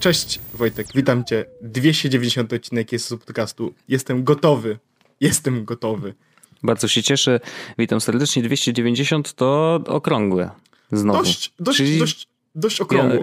[0.00, 1.44] Cześć Wojtek, witam cię.
[1.62, 3.74] 290 odcinek jest z podcastu.
[3.88, 4.78] Jestem gotowy.
[5.20, 6.14] Jestem gotowy.
[6.62, 7.40] Bardzo się cieszę.
[7.78, 8.42] Witam serdecznie.
[8.42, 10.50] 290 to okrągłe.
[10.92, 11.18] Znowu.
[11.18, 13.18] Dość, dość, Czyli dość, dość okrągłe.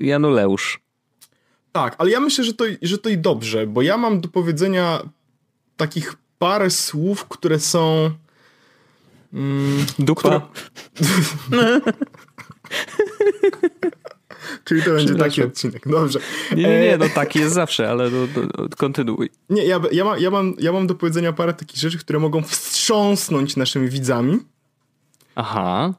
[0.00, 0.80] Januleusz.
[1.72, 5.02] Tak, ale ja myślę, że to, że to i dobrze, bo ja mam do powiedzenia
[5.76, 8.10] takich parę słów, które są.
[9.32, 10.48] Mm, Dupa.
[11.50, 11.80] Które...
[14.64, 15.88] Czyli to będzie taki odcinek.
[15.88, 16.18] Dobrze.
[16.56, 19.30] Nie, nie, nie, no taki jest zawsze, ale do, do, kontynuuj.
[19.50, 22.42] Nie, ja, ja, ma, ja, mam, ja mam do powiedzenia parę takich rzeczy, które mogą
[22.42, 24.38] wstrząsnąć naszymi widzami.
[25.34, 25.94] Aha.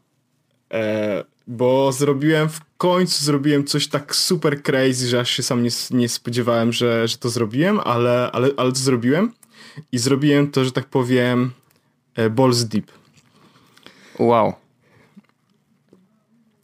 [0.73, 5.69] E, bo zrobiłem w końcu zrobiłem coś tak super crazy, że aż się sam nie,
[5.91, 9.31] nie spodziewałem, że, że to zrobiłem, ale, ale, ale to zrobiłem.
[9.91, 11.51] I zrobiłem to, że tak powiem,
[12.15, 12.91] e, balls deep.
[14.19, 14.53] Wow.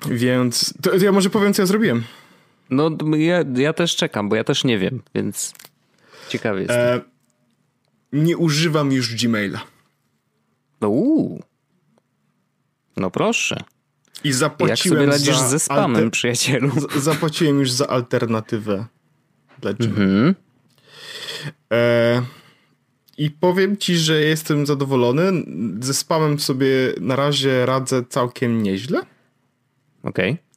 [0.10, 2.04] Więc to, ja może powiem, co ja zrobiłem.
[2.70, 5.54] No, ja, ja też czekam, bo ja też nie wiem, więc
[6.30, 6.78] ciekawy jestem.
[6.78, 7.02] E,
[8.14, 9.62] nie używam już Gmaila.
[10.82, 11.44] No, uu.
[12.98, 13.58] no proszę.
[14.24, 16.12] I zapłaciłem Jak sobie radzisz ze spamem, alter...
[16.12, 16.72] przyjacielu?
[17.00, 18.86] zapłaciłem już za alternatywę
[19.62, 19.96] dla Gmaila.
[20.02, 20.36] Mhm.
[21.74, 22.22] E,
[23.18, 25.32] I powiem ci, że jestem zadowolony.
[25.80, 26.68] Ze spamem sobie
[27.02, 29.02] na razie radzę całkiem nieźle.
[30.04, 30.32] Okej.
[30.32, 30.52] Okay.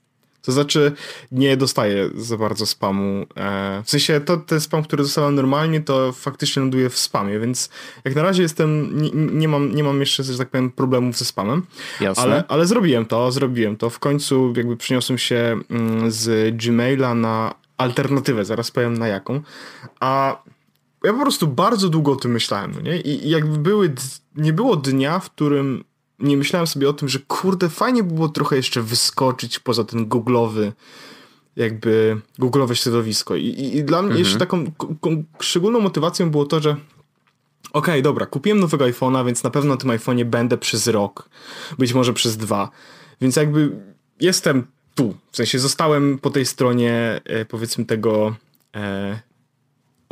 [0.44, 0.92] To znaczy,
[1.32, 3.26] nie dostaję za bardzo spamu.
[3.36, 7.70] E, w sensie, to ten spam, który dostałem normalnie, to faktycznie ląduje w spamie, więc
[8.04, 11.24] jak na razie jestem, nie, nie mam, nie mam jeszcze, że tak powiem, problemów ze
[11.24, 11.66] spamem.
[12.00, 12.22] Jasne.
[12.22, 13.90] Ale, ale zrobiłem to, zrobiłem to.
[13.90, 19.40] W końcu jakby przyniosłem się mm, z Gmaila na alternatywę, zaraz powiem na jaką.
[20.00, 20.42] A
[21.04, 23.00] ja po prostu bardzo długo o tym myślałem, no nie?
[23.00, 23.94] I jakby były,
[24.36, 25.84] nie było dnia, w którym
[26.24, 30.08] nie myślałem sobie o tym, że kurde, fajnie by było trochę jeszcze wyskoczyć poza ten
[30.08, 30.72] googlowy,
[31.56, 33.36] jakby googlowe środowisko.
[33.36, 34.18] I, i, i dla mnie mhm.
[34.18, 34.64] jeszcze taką
[35.40, 36.84] szczególną motywacją było to, że okej,
[37.72, 41.28] okay, dobra, kupiłem nowego iPhone'a, więc na pewno na tym iPhone'ie będę przez rok,
[41.78, 42.70] być może przez dwa.
[43.20, 43.70] Więc jakby
[44.20, 48.34] jestem tu, w sensie zostałem po tej stronie, e, powiedzmy, tego
[48.76, 49.20] e,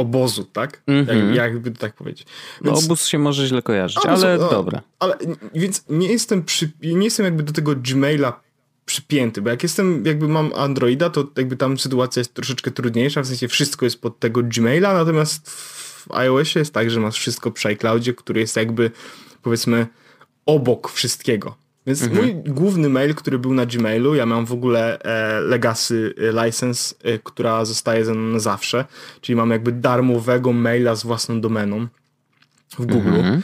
[0.02, 0.82] obozu, tak?
[0.86, 1.08] Mm -hmm.
[1.08, 1.34] Jak, mhm.
[1.34, 2.26] jakby to tak powiedzieć.
[2.60, 4.82] No, więc, no obóz się może źle kojarzyć, ale no, dobra.
[4.98, 5.18] Ale
[5.54, 8.40] więc nie jestem, przy, nie jestem jakby do tego Gmaila
[8.84, 13.26] przypięty, bo jak jestem, jakby mam Androida, to jakby tam sytuacja jest troszeczkę trudniejsza, w
[13.26, 17.68] sensie wszystko jest pod tego Gmaila, natomiast w iOSie jest tak, że masz wszystko przy
[17.68, 18.90] iCloudzie, który jest jakby
[19.42, 19.86] powiedzmy
[20.46, 21.61] obok wszystkiego.
[21.86, 22.24] Więc mhm.
[22.24, 26.94] mój główny mail, który był na Gmailu, ja mam w ogóle e, legacy e, license,
[27.02, 28.84] e, która zostaje ze mną na zawsze,
[29.20, 31.86] czyli mam jakby darmowego maila z własną domeną
[32.78, 33.08] w Google.
[33.08, 33.42] Mhm.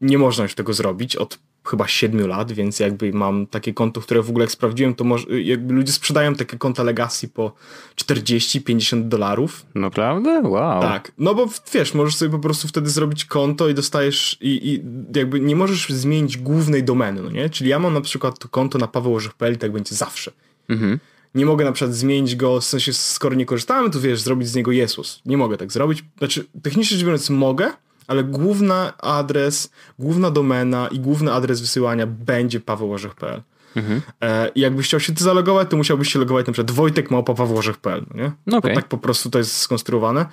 [0.00, 4.22] Nie można już tego zrobić od chyba 7 lat, więc jakby mam takie konto, które
[4.22, 7.52] w ogóle jak sprawdziłem, to może, jakby ludzie sprzedają takie konta Legacy po
[7.96, 9.66] 40-50 dolarów.
[9.74, 10.40] Naprawdę?
[10.40, 10.82] Wow.
[10.82, 14.82] Tak, no bo wiesz, możesz sobie po prostu wtedy zrobić konto i dostajesz i, i
[15.18, 17.50] jakby nie możesz zmienić głównej domeny, no nie?
[17.50, 20.32] Czyli ja mam na przykład to konto na pawełorzech.pl i tak będzie zawsze.
[20.68, 20.98] Mhm.
[21.34, 24.54] Nie mogę na przykład zmienić go, w sensie skoro nie korzystamy, to wiesz, zrobić z
[24.54, 25.22] niego Jesus.
[25.26, 26.04] Nie mogę tak zrobić.
[26.18, 27.72] Znaczy, technicznie rzecz biorąc mogę,
[28.08, 33.42] ale główny adres, główna domena i główny adres wysyłania będzie pawełorzech.pl.
[33.76, 34.02] Mhm.
[34.22, 38.04] E, jakbyś chciał się ty zalogować, to musiałbyś się logować na przykład Wojtek małpa pawełorzech.pl,
[38.10, 38.32] no nie?
[38.46, 38.74] No okay.
[38.74, 40.26] tak po prostu to jest skonstruowane.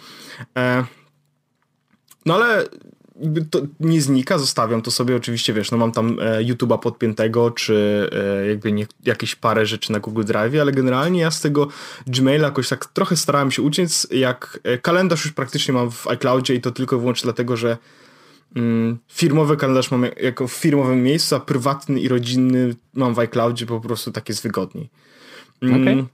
[0.58, 0.84] E,
[2.26, 2.66] no ale
[3.52, 8.10] to nie znika, zostawiam to sobie oczywiście, wiesz, no mam tam e, YouTube'a podpiętego, czy
[8.12, 11.68] e, jakby nie, jakieś parę rzeczy na Google Drive, ale generalnie ja z tego
[12.08, 16.56] Gmaila jakoś tak trochę starałem się uciec, jak e, kalendarz już praktycznie mam w iCloudzie
[16.56, 17.78] i to tylko i wyłącznie dlatego, że
[18.56, 23.66] mm, firmowy kalendarz mam jako w firmowym miejscu, a prywatny i rodzinny mam w iCloudzie,
[23.66, 24.90] po prostu tak jest wygodniej.
[25.62, 26.06] Mm, okay.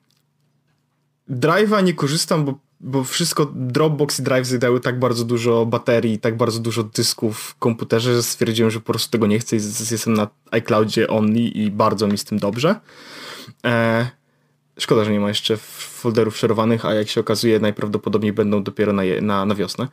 [1.29, 6.37] Drive'a nie korzystam, bo bo wszystko, Dropbox i Drive zjadały tak bardzo dużo baterii, tak
[6.37, 9.59] bardzo dużo dysków w komputerze, że stwierdziłem, że po prostu tego nie chcę i
[9.91, 12.75] jestem na iCloudzie only i bardzo mi z tym dobrze.
[13.65, 14.20] E,
[14.79, 19.03] Szkoda, że nie ma jeszcze folderów szerowanych, a jak się okazuje, najprawdopodobniej będą dopiero na,
[19.03, 19.87] je, na, na wiosnę.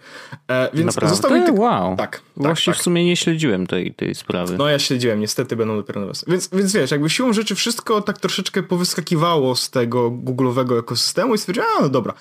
[0.49, 1.17] E, więc Naprawdę?
[1.17, 1.61] został mi tylko...
[1.61, 1.97] Wow.
[1.97, 2.23] Tak, tak.
[2.37, 2.81] Właśnie tak.
[2.81, 4.57] w sumie nie śledziłem tej, tej sprawy.
[4.59, 6.33] No ja śledziłem, niestety będą dopiero na wiosnę.
[6.33, 11.39] Więc, więc wiesz, jakby siłą rzeczy wszystko tak troszeczkę powyskakiwało z tego Google'owego ekosystemu i
[11.39, 12.15] stwierdziłem, a no dobra.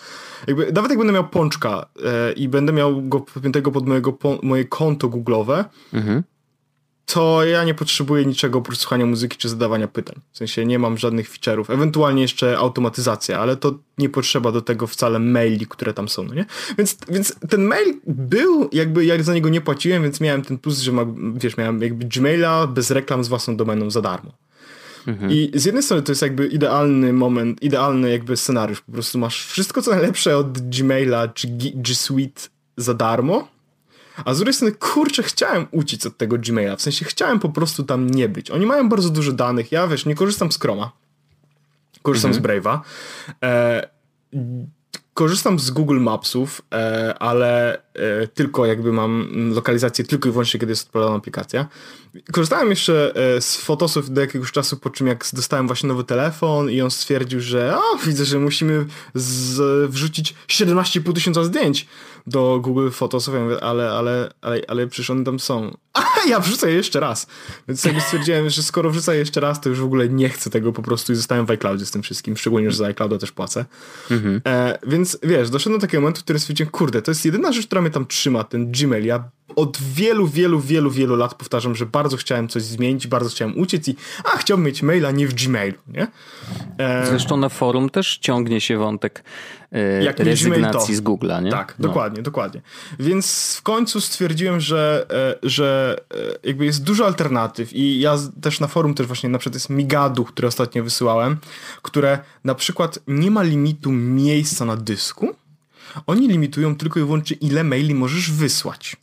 [0.48, 4.66] Jakby, nawet jak będę miał pączka e, i będę miał go podpiętego pod mojego, moje
[4.66, 6.24] konto Google'owe, mhm
[7.14, 10.16] to ja nie potrzebuję niczego oprócz słuchania muzyki czy zadawania pytań.
[10.32, 11.74] W sensie nie mam żadnych feature'ów.
[11.74, 16.34] Ewentualnie jeszcze automatyzacja, ale to nie potrzeba do tego wcale maili, które tam są, no
[16.34, 16.46] nie?
[16.78, 20.80] Więc, więc ten mail był, jakby ja za niego nie płaciłem, więc miałem ten plus,
[20.80, 21.06] że ma,
[21.36, 24.32] wiesz, miałem jakby Gmaila bez reklam z własną domeną za darmo.
[25.08, 25.32] Mhm.
[25.32, 28.82] I z jednej strony to jest jakby idealny moment, idealny jakby scenariusz.
[28.82, 32.42] Po prostu masz wszystko co najlepsze od Gmaila czy G Suite
[32.78, 33.48] za darmo,
[34.26, 37.84] a z drugiej strony, kurczę, chciałem uciec od tego Gmaila, w sensie chciałem po prostu
[37.84, 38.52] tam nie być.
[38.52, 40.92] Oni mają bardzo dużo danych, ja wiesz, nie korzystam z Chroma,
[42.02, 42.44] korzystam mhm.
[42.44, 42.80] z Brave'a.
[43.44, 43.90] E,
[45.18, 50.72] korzystam z Google Mapsów, e, ale e, tylko jakby mam lokalizację tylko i wyłącznie, kiedy
[50.72, 51.68] jest odpalona aplikacja.
[52.32, 56.70] Korzystałem jeszcze e, z fotosów do jakiegoś czasu, po czym jak dostałem właśnie nowy telefon
[56.70, 61.88] i on stwierdził, że a, widzę, że musimy z, wrzucić 17,5 tysiąca zdjęć
[62.28, 65.78] do Google Photosów, ja mówię, ale, ale, ale, ale przecież one tam są.
[66.30, 67.28] Ja wrzucę je jeszcze raz.
[67.68, 70.50] Więc jakby stwierdziłem, że skoro wrzucę je jeszcze raz, to już w ogóle nie chcę
[70.50, 73.32] tego po prostu i zostałem w iCloudzie z tym wszystkim, szczególnie, że za iClouda też
[73.32, 73.66] płacę.
[74.12, 74.42] Mhm.
[74.48, 77.66] E, więc wiesz, doszedłem do takiego momentu, w którym stwierdziłem, kurde, to jest jedyna rzecz,
[77.66, 79.06] która mnie tam trzyma, ten Gmail.
[79.06, 83.60] Ja od wielu, wielu, wielu, wielu lat powtarzam, że bardzo chciałem coś zmienić, bardzo chciałem
[83.60, 86.08] uciec i a, chciałbym mieć maila, nie w Gmailu, nie?
[86.78, 87.06] E...
[87.06, 89.24] Zresztą na forum też ciągnie się wątek
[89.72, 91.52] e, Jak rezygnacji z Google'a, nie?
[91.52, 91.88] Tak, no.
[91.88, 92.62] dokładnie, dokładnie.
[93.00, 95.98] Więc w końcu stwierdziłem, że, e, że
[96.44, 99.70] e, jakby jest dużo alternatyw i ja też na forum też właśnie na przykład jest
[99.70, 101.38] Migadu, które ostatnio wysyłałem,
[101.82, 105.36] które na przykład nie ma limitu miejsca na dysku,
[106.08, 108.98] oni limitują tylko i wyłącznie ile maili możesz wysłać.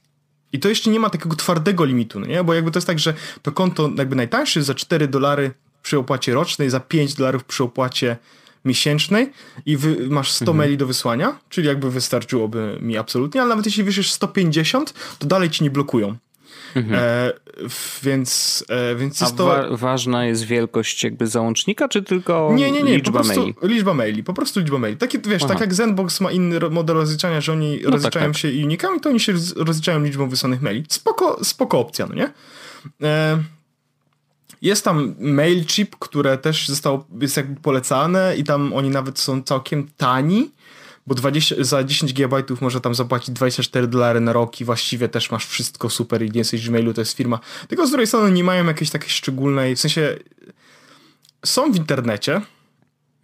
[0.55, 2.45] I to jeszcze nie ma takiego twardego limitu, no nie?
[2.45, 5.51] Bo jakby to jest tak, że to konto jakby najtańsze za 4 dolary
[5.83, 8.17] przy opłacie rocznej, za 5 dolarów przy opłacie
[8.65, 9.33] miesięcznej
[9.67, 10.59] i wy, masz 100 mhm.
[10.59, 15.51] maili do wysłania, czyli jakby wystarczyłoby mi absolutnie, ale nawet jeśli wyślesz 150, to dalej
[15.51, 16.17] ci nie blokują.
[16.75, 17.00] Mhm.
[17.03, 17.32] E,
[18.03, 19.47] więc, e, więc jest A to...
[19.47, 23.55] Wa ważna jest wielkość jakby załącznika, czy tylko nie, nie, nie, liczba po maili?
[23.62, 24.97] Liczba maili, po prostu liczba maili.
[24.97, 25.53] Takie, wiesz, Aha.
[25.53, 28.41] tak jak Zenbox ma inny model rozliczania, że oni no tak, rozliczają tak, tak.
[28.41, 30.85] się unikami, to oni się rozliczają liczbą wysłanych maili.
[30.88, 32.31] Spoko, spoko opcja, no nie?
[33.03, 33.43] E,
[34.62, 39.88] jest tam MailChimp, które też zostało, jest jakby polecane i tam oni nawet są całkiem
[39.97, 40.50] tani
[41.06, 45.31] bo 20, za 10 GB można tam zapłacić 24 dolary na rok i właściwie też
[45.31, 47.41] masz wszystko super i nie jesteś Gmailu, to jest firma.
[47.69, 50.19] Tylko z drugiej strony nie mają jakiejś takiej szczególnej, w sensie
[51.45, 52.41] są w internecie,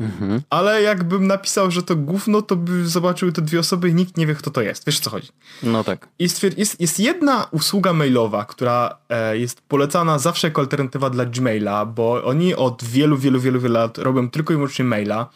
[0.00, 0.42] Mhm.
[0.50, 4.26] Ale jakbym napisał, że to gówno, to by zobaczyły te dwie osoby i nikt nie
[4.26, 4.86] wie, kto to jest.
[4.86, 5.28] Wiesz, o co chodzi?
[5.62, 6.08] No tak.
[6.18, 11.86] Jest, jest, jest jedna usługa mailowa, która e, jest polecana zawsze jako alternatywa dla Gmaila,
[11.86, 15.28] bo oni od wielu, wielu, wielu, wielu lat robią tylko i wyłącznie maila,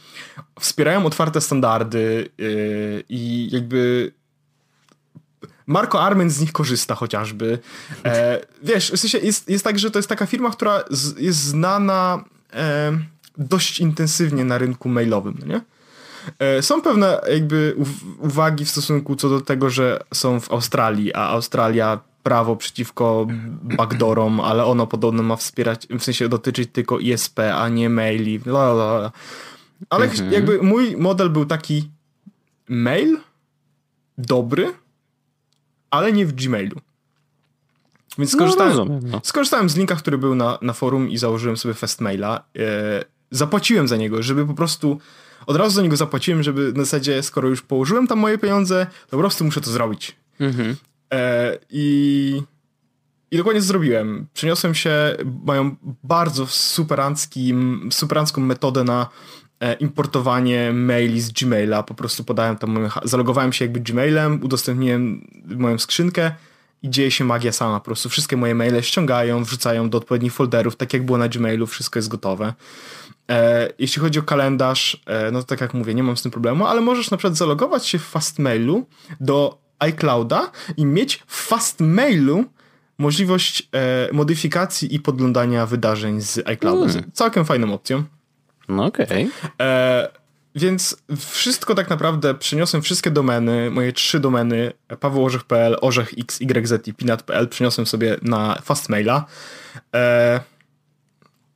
[0.60, 4.12] wspierają otwarte standardy yy, i jakby
[5.66, 7.58] Marco Armen z nich korzysta chociażby.
[8.04, 11.38] E, wiesz, w sensie jest, jest tak, że to jest taka firma, która z, jest
[11.38, 12.24] znana...
[12.52, 15.60] E, dość intensywnie na rynku mailowym, no nie?
[16.38, 17.76] E, są pewne jakby
[18.18, 23.26] uwagi w stosunku co do tego, że są w Australii, a Australia prawo przeciwko
[23.62, 28.40] backdoorom, ale ono podobno ma wspierać, w sensie dotyczyć tylko ISP, a nie maili.
[28.46, 29.12] Lalala.
[29.90, 30.32] Ale mhm.
[30.32, 31.90] jakby mój model był taki
[32.68, 33.18] mail
[34.18, 34.74] dobry,
[35.90, 36.80] ale nie w Gmailu.
[38.18, 39.20] Więc no, skorzystałem, no, no.
[39.24, 42.44] skorzystałem z linka, który był na, na forum i założyłem sobie Fastmaila.
[42.58, 45.00] E, zapłaciłem za niego, żeby po prostu
[45.46, 49.10] od razu za niego zapłaciłem, żeby na zasadzie, skoro już położyłem tam moje pieniądze, to
[49.10, 50.16] po prostu muszę to zrobić.
[50.40, 50.76] Mhm.
[51.12, 52.42] E, I
[53.34, 54.26] i dokładnie to zrobiłem.
[54.34, 57.54] Przeniosłem się, mają bardzo superancki,
[57.90, 59.08] superancką metodę na
[59.60, 61.82] e, importowanie maili z Gmaila.
[61.82, 66.34] Po prostu podałem tam, moją, zalogowałem się jakby Gmailem, udostępniłem moją skrzynkę
[66.82, 67.80] i dzieje się magia sama.
[67.80, 71.66] Po prostu wszystkie moje maile ściągają, wrzucają do odpowiednich folderów, tak jak było na Gmailu,
[71.66, 72.54] wszystko jest gotowe.
[73.30, 76.30] E, jeśli chodzi o kalendarz, e, no to tak jak mówię, nie mam z tym
[76.30, 78.86] problemu, ale możesz na przykład zalogować się w Fastmailu
[79.20, 82.44] do iClouda i mieć w Fastmailu
[82.98, 86.92] możliwość e, modyfikacji i podglądania wydarzeń z iClouda.
[86.92, 87.10] Hmm.
[87.12, 88.04] Całkiem fajną opcją.
[88.68, 89.06] No okej.
[89.06, 90.24] Okay.
[90.56, 90.96] Więc
[91.30, 97.86] wszystko tak naprawdę przyniosłem, wszystkie domeny, moje trzy domeny, pawełorzech.pl, orzech.x, yz i pinat.pl przyniosłem
[97.86, 99.24] sobie na Fastmaila.
[99.94, 100.40] E,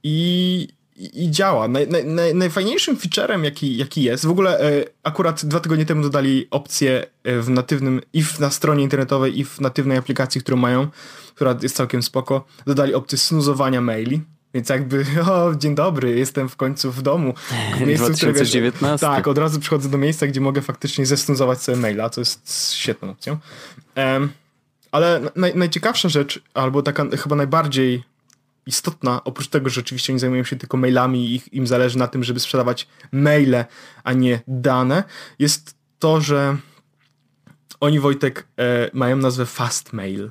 [0.03, 1.69] I i, i działa.
[1.69, 6.47] Naj, naj, najfajniejszym featurem, jaki, jaki jest, w ogóle e, akurat dwa tygodnie temu dodali
[6.51, 10.89] opcję e, w natywnym, i w, na stronie internetowej, i w natywnej aplikacji, którą mają,
[11.35, 14.21] która jest całkiem spoko, dodali opcję snuzowania maili.
[14.55, 17.35] Więc jakby, o, dzień dobry, jestem w końcu w domu.
[17.77, 18.77] W miejscu, 2019.
[18.77, 22.21] Które, wiesz, tak, od razu przychodzę do miejsca, gdzie mogę faktycznie zesnuzować sobie maila, co
[22.21, 23.39] jest świetną opcją.
[23.97, 24.29] Um,
[24.93, 28.05] ale naj, najciekawsza rzecz, albo taka chyba najbardziej
[28.69, 32.25] istotna, oprócz tego, że oczywiście oni zajmują się tylko mailami i im zależy na tym,
[32.25, 33.65] żeby sprzedawać maile,
[34.05, 35.05] a nie dane,
[35.39, 36.57] jest to, że
[37.81, 40.31] oni, Wojtek, e, mają nazwę Fast Mail.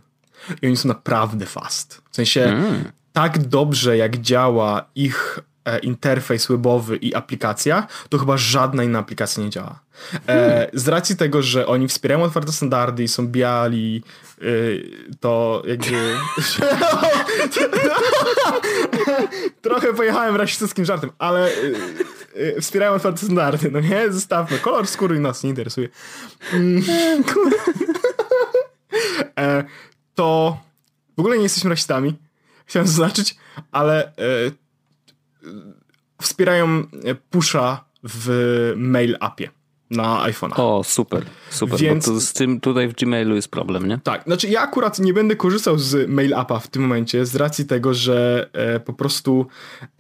[0.62, 2.01] I oni są naprawdę fast.
[2.12, 2.91] W sensie mm.
[3.13, 5.39] tak dobrze, jak działa ich
[5.81, 9.79] interfejs webowy i aplikacja, to chyba żadna inna aplikacja nie działa.
[10.27, 14.03] E, z racji tego, że oni wspierają otwarte standardy i są biali,
[14.41, 16.15] y, to jakby...
[19.62, 21.75] Trochę pojechałem rasistowskim żartem, ale y,
[22.36, 24.12] y, wspierają otwarte standardy, no nie?
[24.12, 24.59] Zostawmy.
[24.59, 25.89] Kolor skóry nas nie interesuje.
[26.53, 26.83] Mm.
[29.39, 29.63] e,
[30.15, 30.57] to
[31.17, 32.13] w ogóle nie jesteśmy rasistami.
[32.65, 33.36] Chciałem zaznaczyć,
[33.71, 34.12] ale e,
[36.22, 36.84] wspierają
[37.30, 39.50] pusha w mail appie
[39.89, 40.54] na iPhone'a.
[40.56, 44.00] O, super, super, Więc, bo z tym tutaj w Gmailu jest problem, nie?
[44.04, 47.66] Tak, znaczy ja akurat nie będę korzystał z Mail Appa w tym momencie z racji
[47.66, 49.48] tego, że e, po prostu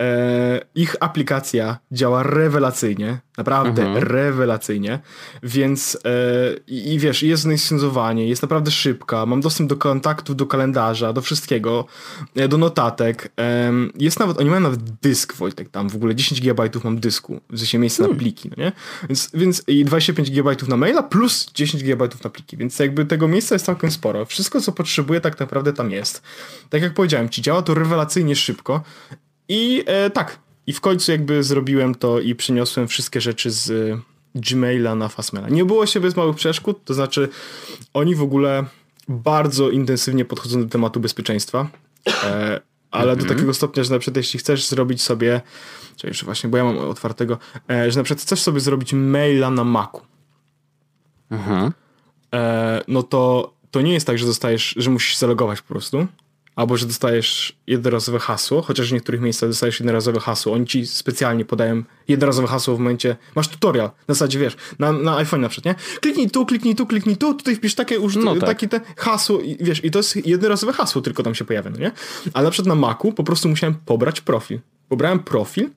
[0.01, 4.03] e, ich aplikacja działa rewelacyjnie, naprawdę mhm.
[4.03, 4.99] rewelacyjnie,
[5.43, 6.09] więc e,
[6.67, 11.85] i wiesz, jest znisenzowanie, jest naprawdę szybka, mam dostęp do kontaktów, do kalendarza, do wszystkiego,
[12.35, 13.31] e, do notatek,
[13.99, 17.57] jest nawet, oni mają nawet dysk, Wojtek, tam w ogóle 10 GB mam dysku, w
[17.57, 18.17] sensie miejsce hmm.
[18.17, 18.71] na pliki, no nie?
[19.09, 23.27] Więc, więc i 25 GB na maila plus 10 GB na pliki, więc jakby tego
[23.27, 24.25] miejsca jest całkiem sporo.
[24.25, 26.21] Wszystko, co potrzebuję, tak naprawdę tam jest.
[26.69, 28.83] Tak jak powiedziałem ci, działa to rewelacyjnie szybko
[29.49, 34.01] i e, tak, i w końcu jakby zrobiłem to i przyniosłem wszystkie rzeczy z e,
[34.35, 35.49] Gmaila na Fastmaila.
[35.49, 37.29] Nie było się bez małych przeszkód, to znaczy
[37.93, 38.65] oni w ogóle
[39.07, 41.67] bardzo intensywnie podchodzą do tematu bezpieczeństwa,
[42.23, 43.29] e, ale do mhm.
[43.29, 45.41] takiego stopnia, że na przykład jeśli chcesz zrobić sobie
[45.97, 47.37] Czyli właśnie, bo ja mam otwartego,
[47.69, 50.01] e, że na przykład chcesz sobie zrobić maila na Macu.
[51.31, 51.71] Mhm.
[52.33, 56.07] E, no to to nie jest tak, że dostajesz, że musisz zalogować po prostu,
[56.57, 60.53] albo że dostajesz jednorazowe hasło, chociaż w niektórych miejscach dostajesz jednorazowe hasło.
[60.53, 65.17] Oni ci specjalnie podają jednorazowe hasło w momencie, masz tutorial, na zasadzie wiesz, na, na
[65.17, 65.99] iPhone na przykład, nie?
[65.99, 68.45] Kliknij tu, kliknij tu, kliknij tu, tutaj wpisz takie, uż, no tak.
[68.45, 71.77] takie te hasło, i, wiesz, i to jest jednorazowe hasło tylko tam się pojawia, no
[71.77, 71.91] nie?
[72.33, 74.59] Ale na przykład na Macu po prostu musiałem pobrać profil.
[74.89, 75.69] Pobrałem profil,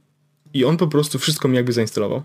[0.55, 2.23] i on po prostu wszystko mi jakby zainstalował.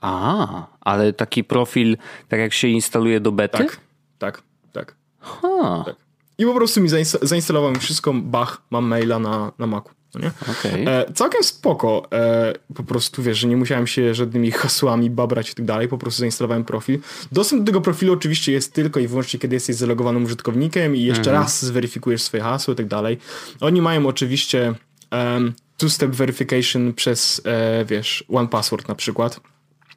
[0.00, 1.96] A, ale taki profil,
[2.28, 3.58] tak jak się instaluje do bety?
[3.58, 3.80] Tak,
[4.18, 4.96] tak, tak.
[5.20, 5.82] Ha.
[5.86, 6.05] tak.
[6.38, 6.88] I po prostu mi
[7.22, 9.90] zainstalował mi wszystko, bach, mam maila na, na Macu.
[10.14, 10.30] No nie?
[10.42, 10.88] Okay.
[10.88, 12.08] E, całkiem spoko.
[12.12, 15.98] E, po prostu wiesz, że nie musiałem się żadnymi hasłami babrać i tak dalej, po
[15.98, 16.98] prostu zainstalowałem profil.
[17.32, 21.30] Dostęp do tego profilu oczywiście jest tylko i wyłącznie, kiedy jesteś zalogowanym użytkownikiem i jeszcze
[21.30, 21.36] mhm.
[21.36, 23.18] raz zweryfikujesz swoje hasło i tak dalej.
[23.60, 24.74] Oni mają oczywiście
[25.12, 29.40] um, two-step verification przez, e, wiesz, one password na przykład.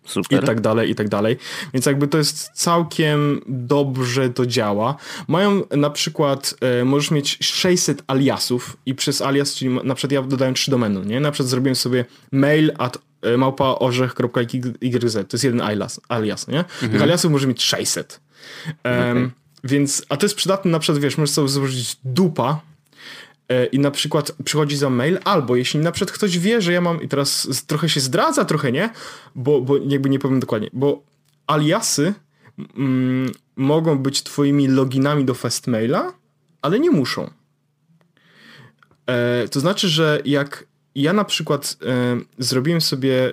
[0.10, 0.44] Super.
[0.44, 1.38] I tak dalej, i tak dalej.
[1.74, 4.96] Więc jakby to jest całkiem dobrze to działa.
[5.28, 10.22] Mają na przykład, e, możesz mieć 600 aliasów i przez alias, czyli na przykład ja
[10.22, 11.20] dodałem trzy domeny, nie?
[11.20, 16.60] Na przykład zrobiłem sobie mail at e, małpaorzech.yz, to jest jeden alias, alias nie?
[16.60, 16.92] Mhm.
[16.92, 18.20] Tych aliasów może mieć 600.
[18.84, 19.30] Um, okay.
[19.64, 22.62] Więc, a to jest przydatne na przykład, wiesz, możesz sobie złożyć dupa,
[23.72, 27.02] i na przykład przychodzi za mail, albo jeśli na przykład ktoś wie, że ja mam,
[27.02, 28.90] i teraz trochę się zdradza, trochę nie,
[29.36, 31.04] bo, bo jakby nie powiem dokładnie, bo
[31.48, 32.14] aliasy
[32.78, 36.14] mm, mogą być twoimi loginami do Fastmaila,
[36.62, 37.30] ale nie muszą.
[39.08, 40.66] E, to znaczy, że jak
[40.96, 43.32] ja na przykład e, zrobiłem sobie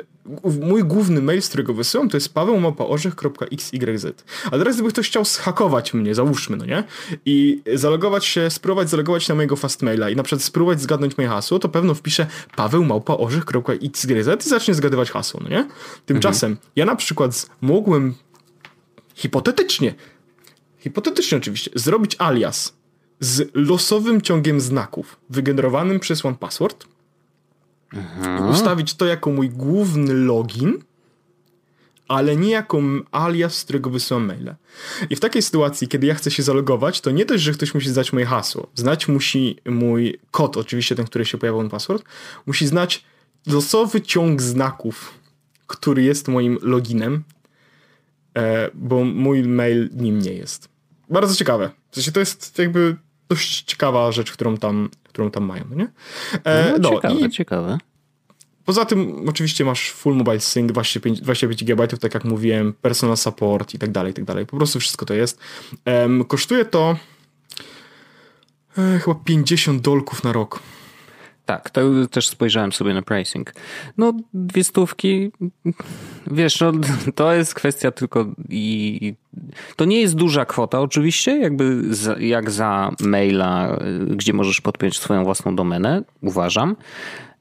[0.60, 4.14] mój główny mail, z którego wysyłam, to jest pawełmapaorzech.xyz.
[4.46, 6.84] A teraz gdyby ktoś chciał zhakować mnie, załóżmy, no nie?
[7.24, 11.58] I zalogować się, spróbować zalogować na mojego fastmaila i na przykład spróbować zgadnąć moje hasło,
[11.58, 15.68] to pewno wpiszę pawełmałpaorzech.xyz i zacznie zgadywać hasło, no nie?
[16.06, 16.70] Tymczasem mhm.
[16.76, 18.14] ja na przykład mógłbym
[19.14, 19.94] hipotetycznie,
[20.78, 22.76] hipotetycznie oczywiście, zrobić alias
[23.20, 26.86] z losowym ciągiem znaków wygenerowanym przez OnePassword
[27.96, 28.50] Mhm.
[28.50, 30.78] Ustawić to jako mój główny login,
[32.08, 32.80] ale nie jako
[33.12, 34.54] alias, z którego wysyłam maile.
[35.10, 37.90] I w takiej sytuacji, kiedy ja chcę się zalogować, to nie dość, że ktoś musi
[37.90, 38.66] znać moje hasło.
[38.74, 42.04] Znać musi mój kod, oczywiście ten, który się pojawił na password,
[42.46, 43.04] musi znać
[43.46, 45.14] losowy ciąg znaków,
[45.66, 47.24] który jest moim loginem,
[48.36, 50.68] e, bo mój mail nim nie jest.
[51.10, 51.70] Bardzo ciekawe.
[51.90, 52.96] W sensie to jest jakby
[53.28, 55.88] dość ciekawa rzecz, którą tam, którą tam mają, nie?
[56.44, 57.78] E, no, no, ciekawe, i ciekawe.
[58.64, 63.74] Poza tym oczywiście masz full mobile sync, 25, 25 GB, tak jak mówiłem, personal support
[63.74, 64.46] i tak dalej, i tak dalej.
[64.46, 65.38] Po prostu wszystko to jest.
[65.86, 66.96] Um, kosztuje to
[68.78, 70.60] e, chyba 50 dolków na rok.
[71.46, 73.52] Tak, to też spojrzałem sobie na pricing.
[73.98, 75.32] No, dwie stówki,
[76.26, 76.72] wiesz, no,
[77.14, 79.14] to jest kwestia tylko i
[79.76, 83.78] to nie jest duża kwota oczywiście, jakby za, jak za maila,
[84.10, 86.76] gdzie możesz podpiąć swoją własną domenę, uważam.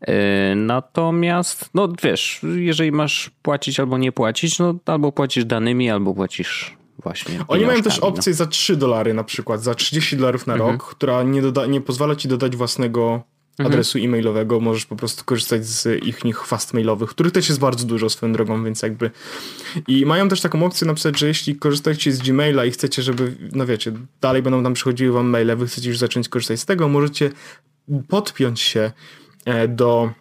[0.01, 6.13] E, natomiast, no wiesz, jeżeli masz płacić albo nie płacić, no albo płacisz danymi, albo
[6.13, 7.39] płacisz właśnie.
[7.47, 8.07] Oni mają też no.
[8.07, 8.37] opcję no.
[8.37, 10.71] za 3 dolary na przykład, za 30 dolarów na mhm.
[10.71, 13.23] rok, która nie, doda, nie pozwala ci dodać własnego
[13.59, 13.73] mhm.
[13.73, 18.09] adresu e-mailowego, możesz po prostu korzystać z ich fast mailowych, których też jest bardzo dużo
[18.09, 19.11] swoją drogą, więc jakby
[19.87, 23.35] i mają też taką opcję na przykład, że jeśli korzystacie z Gmaila i chcecie, żeby,
[23.51, 26.87] no wiecie, dalej będą tam przychodziły wam maile, wy chcecie już zacząć korzystać z tego,
[26.87, 27.31] możecie
[28.07, 28.91] podpiąć się
[29.45, 30.11] E, do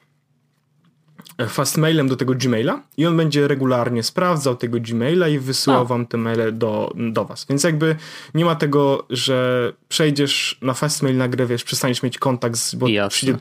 [1.49, 5.85] fastmailem do tego Gmaila i on będzie regularnie sprawdzał tego Gmaila i wysyłał A.
[5.85, 7.47] wam te maile do, do was.
[7.49, 7.97] Więc jakby
[8.35, 12.75] nie ma tego, że przejdziesz na fastmail na grę, wiesz, przestaniesz mieć kontakt z...
[12.75, 13.39] Bo przyjdzie,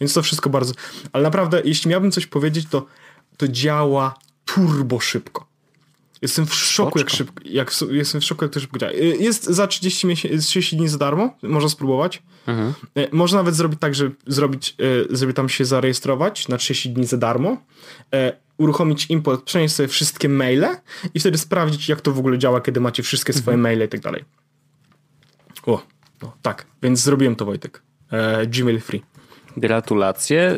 [0.00, 0.74] więc to wszystko bardzo...
[1.12, 2.86] Ale naprawdę, jeśli miałbym coś powiedzieć, to
[3.36, 5.51] to działa turbo szybko.
[6.22, 8.92] Jestem w szoku, jak szybko, jak, jestem w szoku, jak to szybko działa.
[8.92, 12.22] Y, jest za 30, miesięcy, 30 dni za darmo, można spróbować.
[12.46, 12.74] Mhm.
[12.98, 14.76] Y, można nawet zrobić tak, że zrobić,
[15.10, 17.56] żeby y, tam się zarejestrować na 30 dni za darmo,
[18.58, 20.66] uruchomić import, przenieść sobie wszystkie maile
[21.14, 23.62] i wtedy sprawdzić, jak to w ogóle działa, kiedy macie wszystkie swoje mhm.
[23.62, 24.24] maile i tak dalej.
[25.66, 25.86] O,
[26.22, 27.82] no, tak, więc zrobiłem to, Wojtek.
[28.46, 29.02] Gmail Free.
[29.56, 30.50] Gratulacje.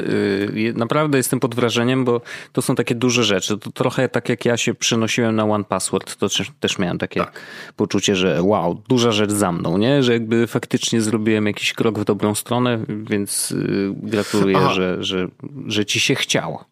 [0.56, 2.20] Y, naprawdę jestem pod wrażeniem, bo
[2.52, 3.58] to są takie duże rzeczy.
[3.58, 6.28] To trochę tak jak ja się przenosiłem na One Password, to
[6.60, 7.40] też miałem takie tak.
[7.76, 10.02] poczucie, że wow, duża rzecz za mną, nie?
[10.02, 15.28] Że jakby faktycznie zrobiłem jakiś krok w dobrą stronę, więc y, gratuluję, że, że,
[15.66, 16.64] że ci się chciało.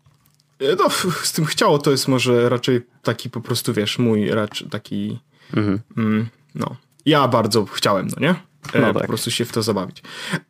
[0.60, 0.90] E, no,
[1.22, 5.18] z tym chciało to jest może raczej taki po prostu, wiesz, mój raczej taki
[5.54, 5.80] mhm.
[5.96, 6.76] mm, no.
[7.06, 8.30] Ja bardzo chciałem, no nie?
[8.72, 9.02] E, no tak.
[9.02, 10.02] Po prostu się w to zabawić.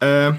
[0.03, 0.35] E,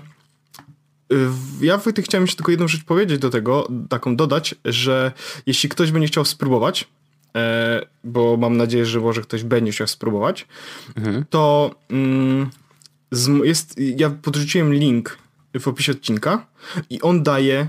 [1.61, 5.11] ja Wojtek chciałem jeszcze tylko jedną rzecz powiedzieć do tego, taką dodać, że
[5.45, 6.87] jeśli ktoś będzie chciał spróbować,
[7.35, 10.47] e, bo mam nadzieję, że może ktoś będzie chciał spróbować,
[10.95, 11.25] mhm.
[11.29, 12.49] to mm,
[13.43, 15.17] jest, ja podrzuciłem link
[15.59, 16.47] w opisie odcinka
[16.89, 17.67] i on daje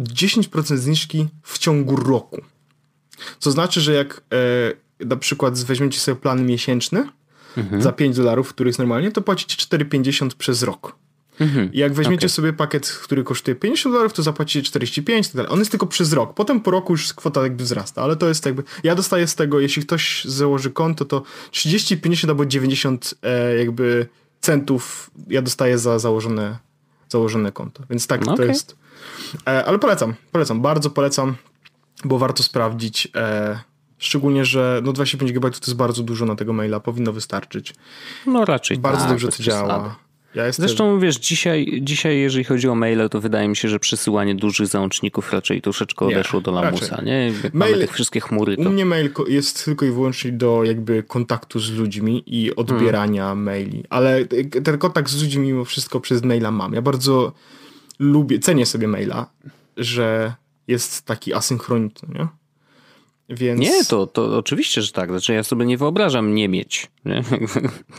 [0.00, 2.40] 10% zniżki w ciągu roku.
[3.38, 4.22] Co znaczy, że jak
[5.00, 7.08] e, na przykład weźmiecie sobie plan miesięczny
[7.56, 7.82] mhm.
[7.82, 10.99] za 5 dolarów, który jest normalnie, to płacicie 4,50 przez rok.
[11.40, 11.70] Mhm.
[11.72, 12.28] Jak weźmiecie okay.
[12.28, 15.52] sobie pakiet, który kosztuje 50 dolarów, to zapłacicie 45 tak dalej.
[15.52, 16.34] On jest tylko przez rok.
[16.34, 18.62] Potem po roku już kwota jakby wzrasta, ale to jest jakby...
[18.82, 24.06] Ja dostaję z tego, jeśli ktoś założy konto, to 30, 50 albo 90 e, jakby
[24.40, 26.58] centów ja dostaję za założone,
[27.08, 27.82] założone konto.
[27.90, 28.36] Więc tak okay.
[28.36, 28.76] to jest.
[29.46, 31.36] E, ale polecam, polecam, bardzo polecam,
[32.04, 33.08] bo warto sprawdzić.
[33.16, 33.60] E,
[33.98, 37.74] szczególnie, że no 25 GB to jest bardzo dużo na tego maila, powinno wystarczyć.
[38.26, 39.96] No raczej Bardzo tak, dobrze to działa.
[40.34, 40.68] Ja jestem...
[40.68, 44.66] Zresztą wiesz, dzisiaj, dzisiaj jeżeli chodzi o maile, to wydaje mi się, że przesyłanie dużych
[44.66, 47.06] załączników raczej troszeczkę odeszło do lamusa, raczej.
[47.06, 47.32] nie?
[47.42, 48.56] Jak mail, mamy te wszystkie chmury.
[48.56, 48.62] To...
[48.62, 53.44] U mnie mail jest tylko i wyłącznie do jakby kontaktu z ludźmi i odbierania hmm.
[53.44, 54.24] maili, ale
[54.64, 56.72] ten kontakt z ludźmi mimo wszystko przez maila mam.
[56.72, 57.32] Ja bardzo
[57.98, 59.26] lubię, cenię sobie maila,
[59.76, 60.34] że
[60.68, 62.39] jest taki asynchroniczny, nie?
[63.30, 63.60] Więc...
[63.60, 65.10] Nie, to, to oczywiście, że tak.
[65.10, 66.88] Znaczy ja sobie nie wyobrażam nie mieć.
[67.04, 67.22] Nie?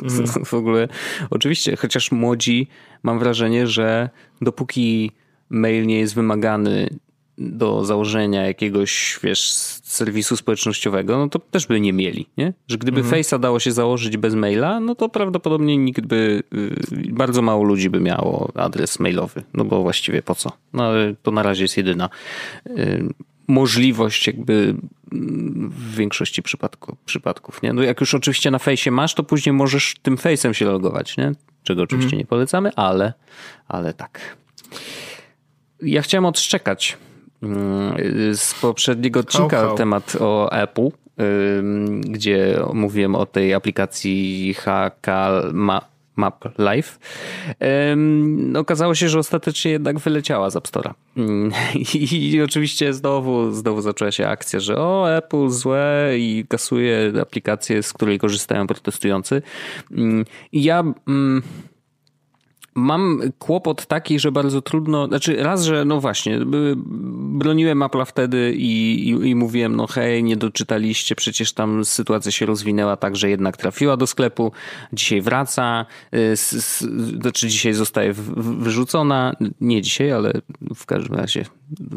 [0.02, 0.46] Mm.
[0.46, 0.88] w ogóle
[1.30, 2.68] oczywiście, chociaż młodzi
[3.04, 4.10] mam wrażenie, że
[4.42, 5.12] dopóki
[5.50, 6.90] mail nie jest wymagany
[7.38, 9.52] do założenia jakiegoś, wiesz,
[9.84, 12.54] serwisu społecznościowego, no to też by nie mieli, nie?
[12.68, 13.22] Że gdyby mhm.
[13.22, 17.90] Face'a dało się założyć bez maila, no to prawdopodobnie nikt by, y, bardzo mało ludzi
[17.90, 20.52] by miało adres mailowy, no bo właściwie po co?
[20.74, 22.10] No ale to na razie jest jedyna
[22.70, 23.04] y,
[23.52, 24.76] możliwość jakby
[25.12, 27.62] w większości przypadku, przypadków.
[27.62, 27.74] Nie?
[27.74, 31.32] No jak już oczywiście na fejsie masz, to później możesz tym fejsem się logować, nie?
[31.64, 32.20] czego oczywiście mm.
[32.20, 33.14] nie polecamy, ale,
[33.68, 34.38] ale tak.
[35.82, 36.98] Ja chciałem odszczekać
[37.44, 37.96] mm,
[38.36, 39.78] z poprzedniego odcinka how, how.
[39.78, 40.90] temat o Apple,
[42.02, 45.08] gdzie mówiłem o tej aplikacji HK
[46.22, 47.00] Map Live.
[47.90, 50.94] Um, okazało się, że ostatecznie jednak wyleciała z App Store'a.
[51.18, 51.52] Mm,
[51.94, 57.84] I, I, oczywiście znowu, znowu zaczęła się akcja, że o, Apple złe i kasuje aplikację,
[57.84, 59.42] z której korzystają protestujący.
[59.98, 60.84] Um, I ja...
[62.76, 66.40] Mam kłopot taki, że bardzo trudno, znaczy raz, że no właśnie,
[67.16, 72.46] broniłem Apple'a wtedy i, i, i, mówiłem, no hej, nie doczytaliście, przecież tam sytuacja się
[72.46, 74.52] rozwinęła tak, że jednak trafiła do sklepu,
[74.94, 75.86] dzisiaj wraca,
[77.22, 80.34] znaczy dzisiaj zostaje wyrzucona, nie dzisiaj, ale
[80.76, 81.46] w każdym razie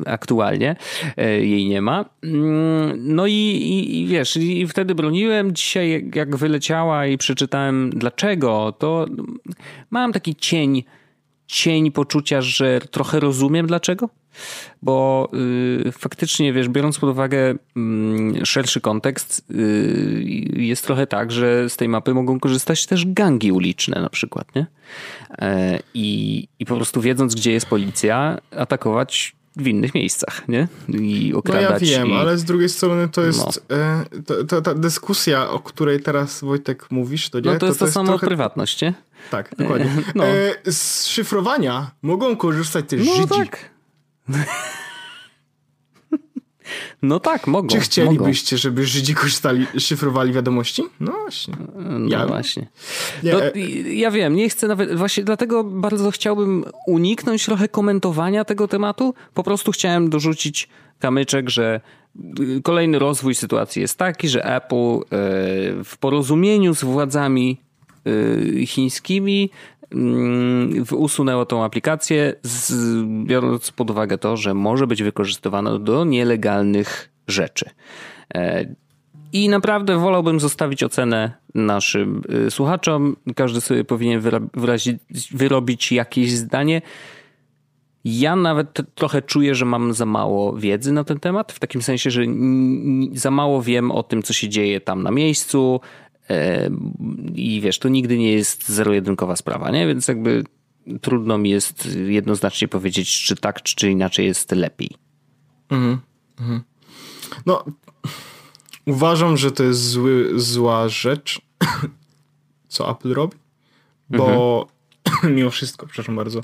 [0.07, 0.77] aktualnie
[1.17, 2.05] e, jej nie ma.
[2.23, 8.73] Mm, no i, i, i wiesz, i wtedy broniłem, dzisiaj jak wyleciała i przeczytałem dlaczego,
[8.79, 9.07] to
[9.91, 10.85] mam taki cień,
[11.47, 14.09] cień poczucia, że trochę rozumiem dlaczego.
[14.83, 15.29] Bo
[15.87, 17.55] y, faktycznie, wiesz, biorąc pod uwagę
[18.43, 20.25] y, szerszy kontekst, y,
[20.57, 24.67] jest trochę tak, że z tej mapy mogą korzystać też gangi uliczne na przykład, nie?
[25.39, 30.69] E, I, I po prostu wiedząc, gdzie jest policja, atakować w innych miejscach, nie?
[30.89, 31.83] I okradać.
[31.83, 32.13] No ja wiem, i...
[32.13, 33.77] ale z drugiej strony to jest no.
[33.77, 37.53] e, to, to, ta dyskusja, o której teraz Wojtek mówisz, to nie?
[37.53, 38.27] No to jest to, to, to samo trochę...
[38.27, 38.95] prywatność, nie?
[39.31, 39.91] Tak, dokładnie.
[40.15, 40.25] No.
[40.25, 43.29] E, z szyfrowania mogą korzystać też no, Żydzi.
[43.29, 43.71] Tak.
[47.03, 47.69] No tak, mogą.
[47.69, 48.61] Czy chcielibyście, mogą.
[48.61, 50.83] żeby Żydzi korzystali, szyfrowali wiadomości?
[51.01, 51.55] No właśnie.
[51.75, 52.67] No ja właśnie.
[53.23, 53.39] Nie, no,
[53.91, 59.15] ja wiem, nie chcę nawet, właśnie dlatego bardzo chciałbym uniknąć trochę komentowania tego tematu.
[59.35, 61.81] Po prostu chciałem dorzucić kamyczek, że
[62.41, 65.01] y, kolejny rozwój sytuacji jest taki, że Apple e,
[65.85, 67.61] w porozumieniu z władzami
[68.07, 69.51] y, chińskimi
[70.91, 72.73] usunęło tą aplikację, z,
[73.27, 77.71] biorąc pod uwagę to, że może być wykorzystywana do nielegalnych rzeczy.
[78.35, 78.67] E,
[79.33, 83.17] I naprawdę wolałbym zostawić ocenę naszym y, słuchaczom.
[83.37, 84.21] Każdy sobie powinien
[84.55, 84.97] wyrazić,
[85.31, 86.83] wyrobić jakieś zdanie.
[88.05, 92.11] Ja nawet trochę czuję, że mam za mało wiedzy na ten temat, w takim sensie,
[92.11, 92.23] że
[93.13, 95.81] za mało wiem o tym, co się dzieje tam na miejscu,
[97.35, 99.87] i wiesz, to nigdy nie jest zero-jedynkowa sprawa, nie?
[99.87, 100.45] Więc jakby
[101.01, 104.91] trudno mi jest jednoznacznie powiedzieć, czy tak, czy inaczej jest lepiej.
[105.71, 105.99] Mhm.
[106.41, 106.63] mhm.
[107.47, 107.65] No,
[108.87, 111.41] uważam, że to jest zły, zła rzecz,
[112.69, 113.37] co Apple robi,
[114.11, 114.69] bo
[115.05, 115.35] mhm.
[115.37, 116.41] mimo wszystko, przepraszam bardzo,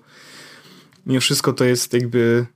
[1.07, 2.47] mimo wszystko to jest jakby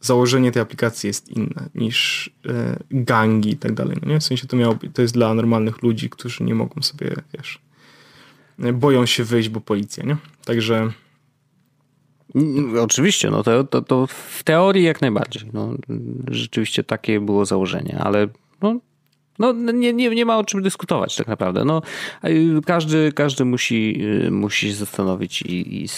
[0.00, 3.96] założenie tej aplikacji jest inne niż e, gangi i tak dalej.
[4.02, 4.20] No nie?
[4.20, 7.60] W sensie to miało, to jest dla normalnych ludzi, którzy nie mogą sobie, wiesz,
[8.72, 10.16] boją się wyjść, bo policja, nie?
[10.44, 10.90] Także...
[12.80, 15.50] Oczywiście, no to, to, to w teorii jak najbardziej.
[15.52, 15.74] No,
[16.30, 18.28] rzeczywiście takie było założenie, ale
[18.62, 18.80] no,
[19.38, 21.64] no, nie, nie, nie ma o czym dyskutować tak naprawdę.
[21.64, 21.82] No,
[22.66, 25.88] każdy, każdy musi, musi się zastanowić i, i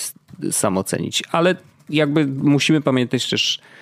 [0.53, 1.23] sam ocenić.
[1.33, 1.57] Ale
[1.89, 3.80] jakby musimy pamiętać też E,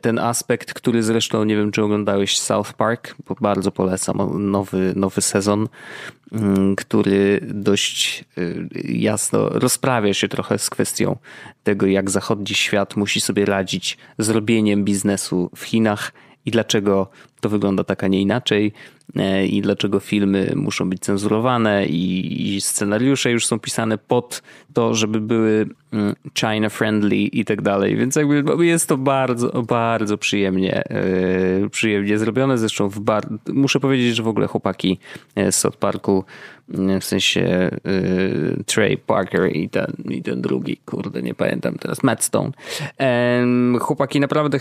[0.00, 5.22] ten aspekt, który zresztą nie wiem, czy oglądałeś South Park, bo bardzo polecam nowy, nowy
[5.22, 5.68] sezon,
[6.32, 8.42] mm, który dość e,
[8.84, 11.16] jasno rozprawia się trochę z kwestią
[11.64, 16.12] tego, jak zachodni świat musi sobie radzić z robieniem biznesu w Chinach
[16.48, 17.08] i dlaczego
[17.40, 18.72] to wygląda tak, a nie inaczej?
[19.16, 21.86] E, i dlaczego filmy muszą być cenzurowane?
[21.86, 27.96] I, scenariusze już są pisane pod to, żeby były mm, China friendly i tak dalej,
[27.96, 30.82] więc jakby jest to bardzo, bardzo przyjemnie
[31.60, 33.26] yy, przyjemnie zrobione, zresztą w bar...
[33.52, 34.98] muszę powiedzieć, że w ogóle chłopaki
[35.50, 36.24] z South Parku
[37.00, 42.24] w sensie y, Trey Parker i ten, i ten drugi, kurde, nie pamiętam teraz, Matt
[42.24, 42.50] Stone.
[43.80, 44.58] chłopaki naprawdę,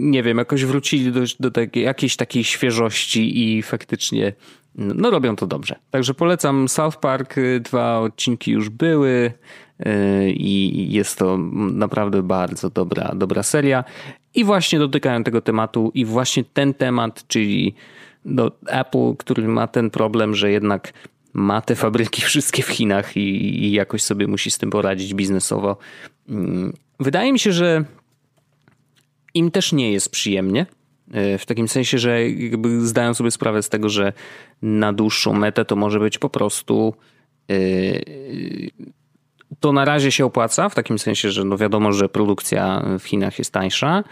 [0.00, 4.32] nie wiem, jakoś wrócili do, do takiej, jakiejś takiej świeżości i faktycznie
[4.78, 5.76] no robią to dobrze.
[5.90, 9.32] Także polecam South Park, y, dwa odcinki już były
[9.86, 11.38] y, i jest to
[11.72, 13.84] naprawdę bardzo dobra, dobra seria.
[14.34, 17.74] I właśnie dotykają tego tematu i właśnie ten temat, czyli
[18.24, 20.92] do Apple, który ma ten problem, że jednak
[21.36, 25.76] ma te fabryki wszystkie w Chinach i, i jakoś sobie musi z tym poradzić biznesowo.
[26.28, 27.84] Mm, wydaje mi się, że
[29.34, 30.66] im też nie jest przyjemnie.
[31.12, 34.12] E, w takim sensie, że jakby zdają sobie sprawę z tego, że
[34.62, 36.94] na dłuższą metę to może być po prostu
[37.50, 37.54] e,
[39.60, 43.38] to na razie się opłaca, w takim sensie, że no wiadomo, że produkcja w Chinach
[43.38, 44.04] jest tańsza.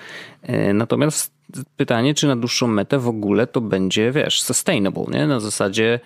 [0.42, 1.34] E, natomiast
[1.76, 5.26] pytanie, czy na dłuższą metę w ogóle to będzie, wiesz, sustainable, nie?
[5.26, 6.00] Na zasadzie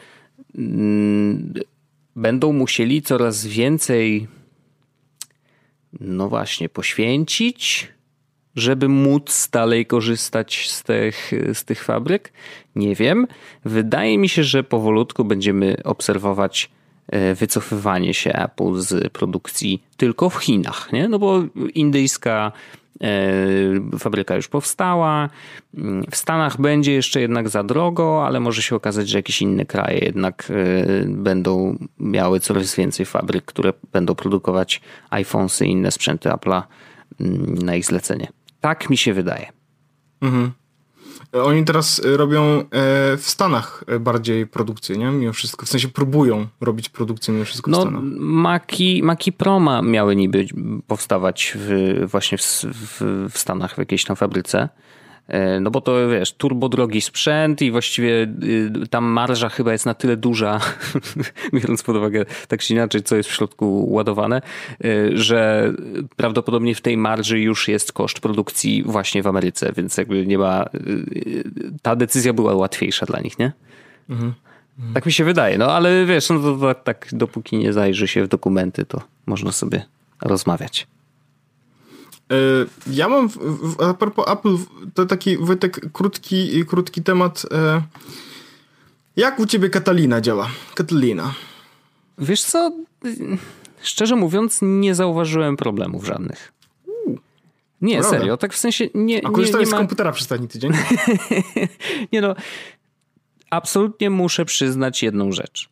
[2.16, 4.28] będą musieli coraz więcej,
[6.00, 7.88] no właśnie, poświęcić,
[8.56, 12.32] żeby móc dalej korzystać z tych, z tych fabryk?
[12.74, 13.26] Nie wiem.
[13.64, 16.70] Wydaje mi się, że powolutku będziemy obserwować
[17.08, 21.08] e, wycofywanie się Apple z produkcji tylko w Chinach, nie?
[21.08, 21.42] No bo
[21.74, 22.52] indyjska
[23.98, 25.28] Fabryka już powstała.
[26.10, 29.98] W Stanach będzie jeszcze jednak za drogo, ale może się okazać, że jakieś inne kraje
[29.98, 30.52] jednak
[31.06, 34.80] będą miały coraz więcej fabryk, które będą produkować
[35.10, 36.62] iPhonesy i inne sprzęty Apple'a
[37.20, 38.28] mm, na ich zlecenie.
[38.60, 39.46] Tak mi się wydaje.
[40.20, 40.52] Mhm.
[41.32, 42.64] Oni teraz y, robią e,
[43.16, 45.06] w Stanach e, bardziej produkcję, nie?
[45.10, 45.66] Mimo wszystko.
[45.66, 48.02] W sensie próbują robić produkcję mimo wszystko no, w Stanach.
[48.18, 50.46] Maki, Maki Pro ma, miały niby
[50.86, 54.68] powstawać w, właśnie w, w, w Stanach w jakiejś tam fabryce.
[55.28, 58.22] E, no bo to wiesz, turbo drogi sprzęt i właściwie
[58.82, 60.60] y, tam marża chyba jest na tyle duża,
[61.54, 64.42] biorąc pod uwagę tak czy inaczej, co jest w środku ładowane,
[64.84, 65.72] y, że
[66.16, 70.64] prawdopodobnie w tej marży już jest koszt produkcji właśnie w Ameryce, więc jakby nie ma.
[70.74, 71.44] Y,
[71.82, 73.52] ta decyzja była łatwiejsza dla nich, nie?
[74.10, 74.34] Mhm.
[74.78, 74.94] Mhm.
[74.94, 78.24] Tak mi się wydaje, no ale wiesz, no to, to tak dopóki nie zajrzy się
[78.24, 79.84] w dokumenty, to można sobie
[80.22, 80.86] rozmawiać.
[82.32, 82.36] E,
[82.86, 83.28] ja mam,
[83.78, 84.56] a propos Apple,
[84.94, 87.46] to taki Wojtek, krótki, krótki temat.
[87.52, 87.82] E,
[89.16, 90.48] jak u ciebie Katalina działa?
[90.74, 91.34] Katalina.
[92.18, 92.72] Wiesz co,
[93.82, 96.52] szczerze mówiąc nie zauważyłem problemów żadnych.
[97.80, 99.26] Nie, serio, tak w sensie nie...
[99.26, 99.76] A korzystałeś nie, nie ma...
[99.76, 100.72] z komputera przez ostatni tydzień?
[102.12, 102.34] nie no,
[103.50, 105.68] absolutnie muszę przyznać jedną rzecz.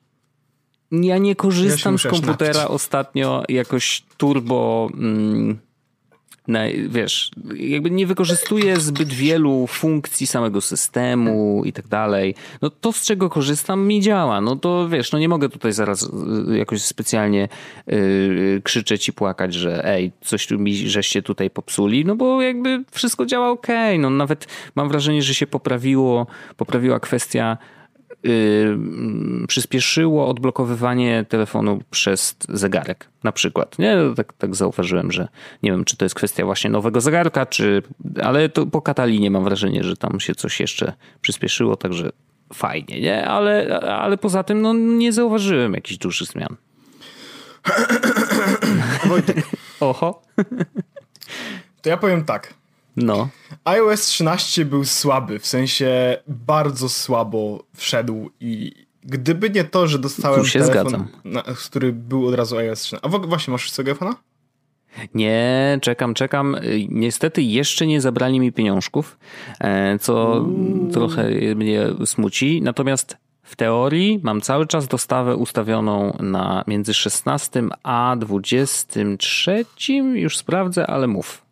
[0.90, 4.88] Ja nie korzystam ja z komputera ostatnio jakoś turbo...
[4.94, 5.65] Mm,
[6.48, 12.34] na, wiesz, jakby nie wykorzystuje zbyt wielu funkcji samego systemu i tak dalej.
[12.62, 14.40] No to, z czego korzystam, mi działa.
[14.40, 16.02] No to wiesz, no nie mogę tutaj zaraz
[16.50, 17.48] y, jakoś specjalnie
[17.86, 22.84] yy, krzyczeć i płakać, że ej, coś tu mi, żeście tutaj popsuli, no bo jakby
[22.90, 23.66] wszystko działa ok.
[23.98, 27.58] No nawet mam wrażenie, że się poprawiło, poprawiła kwestia
[29.48, 33.78] przyspieszyło odblokowywanie telefonu przez zegarek, na przykład.
[33.78, 35.28] Nie, tak, tak zauważyłem, że
[35.62, 37.82] nie wiem, czy to jest kwestia właśnie nowego zegarka, czy,
[38.22, 42.10] ale to po Katalinie mam wrażenie, że tam się coś jeszcze przyspieszyło, także
[42.54, 43.28] fajnie, nie?
[43.28, 46.56] Ale, ale poza tym no, nie zauważyłem jakichś dużych zmian.
[49.08, 49.36] Wojtek.
[49.80, 50.22] Oho.
[51.82, 52.54] To ja powiem tak.
[52.96, 53.28] No.
[53.64, 60.44] iOS 13 był słaby, w sensie bardzo słabo wszedł i gdyby nie to, że dostałem
[60.44, 63.08] się telefon, na, który był od razu iOS 13.
[63.08, 64.14] A właśnie masz swojego iPhone'a?
[65.14, 66.56] Nie, czekam, czekam.
[66.88, 69.18] Niestety jeszcze nie zabrali mi pieniążków,
[69.60, 70.90] e, co Uuu.
[70.92, 72.62] trochę mnie smuci.
[72.62, 79.64] Natomiast w teorii mam cały czas dostawę ustawioną na między 16 a 23.
[80.14, 81.42] Już sprawdzę, ale mów.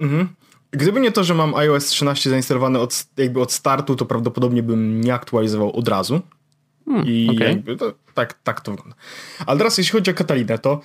[0.00, 0.28] Mhm.
[0.70, 5.00] Gdyby nie to, że mam iOS 13 zainstalowane od, jakby od startu, to prawdopodobnie bym
[5.00, 6.20] nie aktualizował od razu.
[6.84, 7.48] Hmm, I okay.
[7.48, 8.96] jakby to, tak, tak to wygląda.
[9.46, 10.80] Ale teraz jeśli chodzi o Katalinę, to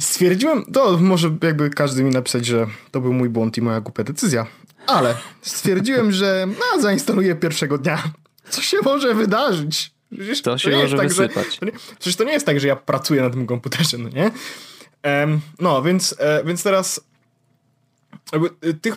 [0.00, 4.04] stwierdziłem, to może jakby każdy mi napisać, że to był mój błąd i moja głupia
[4.04, 4.46] decyzja,
[4.86, 8.02] ale stwierdziłem, że no, zainstaluję pierwszego dnia.
[8.48, 9.92] Co się może wydarzyć?
[10.16, 11.46] Przecież to się to może tak, wysypać.
[11.52, 14.08] Że, to nie, przecież to nie jest tak, że ja pracuję na tym komputerze, no
[14.08, 14.30] nie?
[15.04, 17.00] Um, no, więc, e, więc teraz
[18.82, 18.96] tych,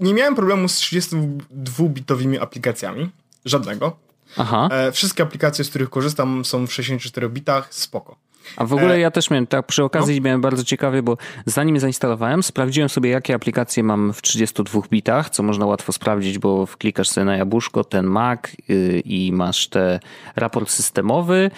[0.00, 3.10] nie miałem problemu z 32-bitowymi aplikacjami.
[3.44, 3.96] Żadnego.
[4.36, 4.68] Aha.
[4.72, 8.16] E, wszystkie aplikacje, z których korzystam są w 64 bitach, spoko.
[8.56, 10.24] A w ogóle e, ja też miałem, tak przy okazji no.
[10.24, 15.42] miałem bardzo ciekawie, bo zanim zainstalowałem, sprawdziłem sobie, jakie aplikacje mam w 32 bitach, co
[15.42, 20.00] można łatwo sprawdzić, bo wklikasz sobie na jabłuszko ten Mac yy, i masz te
[20.36, 21.50] raport systemowy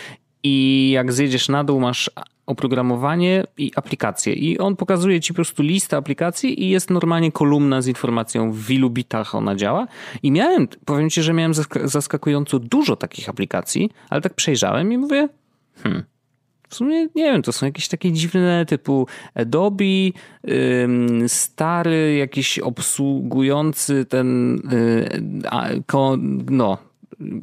[0.43, 2.11] i jak zjedziesz na dół, masz
[2.49, 4.33] oprogramowanie i aplikacje.
[4.33, 8.71] I on pokazuje ci po prostu listę aplikacji i jest normalnie kolumna z informacją w
[8.71, 9.87] ilu bitach ona działa.
[10.23, 11.53] I miałem, powiem ci, że miałem
[11.85, 15.29] zaskakująco dużo takich aplikacji, ale tak przejrzałem i mówię,
[15.83, 16.03] hmm,
[16.69, 19.85] w sumie nie wiem, to są jakieś takie dziwne typu Adobe,
[21.27, 24.59] stary jakiś obsługujący ten
[26.51, 26.88] no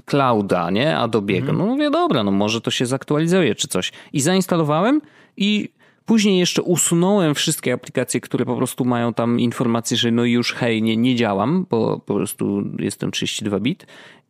[0.05, 0.97] clouda, nie?
[0.97, 1.49] Adobe'ego.
[1.49, 1.57] Mhm.
[1.57, 3.91] No mówię, dobra, no może to się zaktualizuje czy coś.
[4.13, 5.01] I zainstalowałem
[5.37, 5.69] i
[6.05, 10.81] później jeszcze usunąłem wszystkie aplikacje, które po prostu mają tam informację, że no już hej,
[10.81, 13.85] nie, nie działam, bo po prostu jestem 32 bit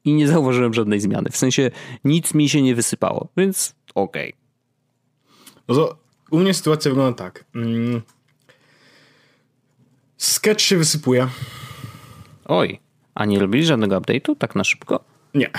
[0.06, 1.30] i nie zauważyłem żadnej zmiany.
[1.30, 1.72] W sensie
[2.04, 4.34] nic mi się nie wysypało, więc okej.
[4.34, 4.46] Okay.
[5.68, 5.98] No to
[6.32, 7.46] u mnie sytuacja wygląda tak.
[7.56, 8.02] Mm.
[10.18, 11.28] Sketch się wysypuje.
[12.46, 12.80] Oj,
[13.16, 15.15] a nie robili żadnego update'u tak na szybko?
[15.36, 15.52] Nie,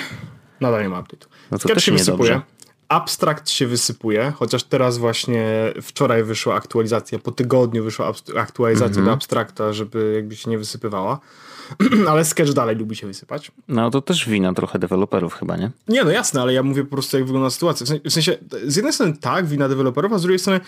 [0.61, 1.27] nadal nie ma update'u.
[1.51, 2.41] No Sketch się wysypuje.
[2.89, 9.05] abstrakt się wysypuje, chociaż teraz właśnie wczoraj wyszła aktualizacja, po tygodniu wyszła aktualizacja -hmm.
[9.05, 11.21] do abstrakta, żeby jakby się nie wysypywała.
[12.11, 13.53] ale Sketch dalej lubi się wysypać.
[13.69, 15.71] No to też wina trochę deweloperów chyba, nie?
[15.89, 17.87] Nie, no jasne, ale ja mówię po prostu jak wygląda sytuacja.
[18.05, 20.61] W sensie, z jednej strony tak, wina deweloperów, a z drugiej strony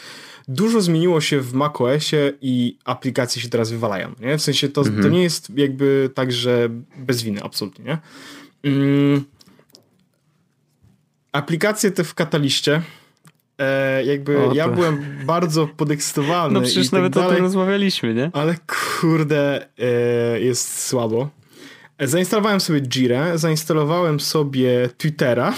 [0.48, 4.38] dużo zmieniło się w macOSie i aplikacje się teraz wywalają, nie?
[4.38, 5.02] W sensie to, mhm.
[5.02, 7.98] to nie jest jakby tak, że bez winy, absolutnie, nie?
[8.64, 9.24] Mm.
[11.32, 12.82] Aplikacje te w Kataliście
[13.58, 16.54] E, jakby o, ja byłem bardzo podekscytowany.
[16.54, 18.30] No przecież nawet tak o tym rozmawialiśmy, nie?
[18.32, 18.56] Ale
[19.00, 21.28] kurde, e, jest słabo.
[21.98, 25.54] E, zainstalowałem sobie Jirę, zainstalowałem sobie Twittera.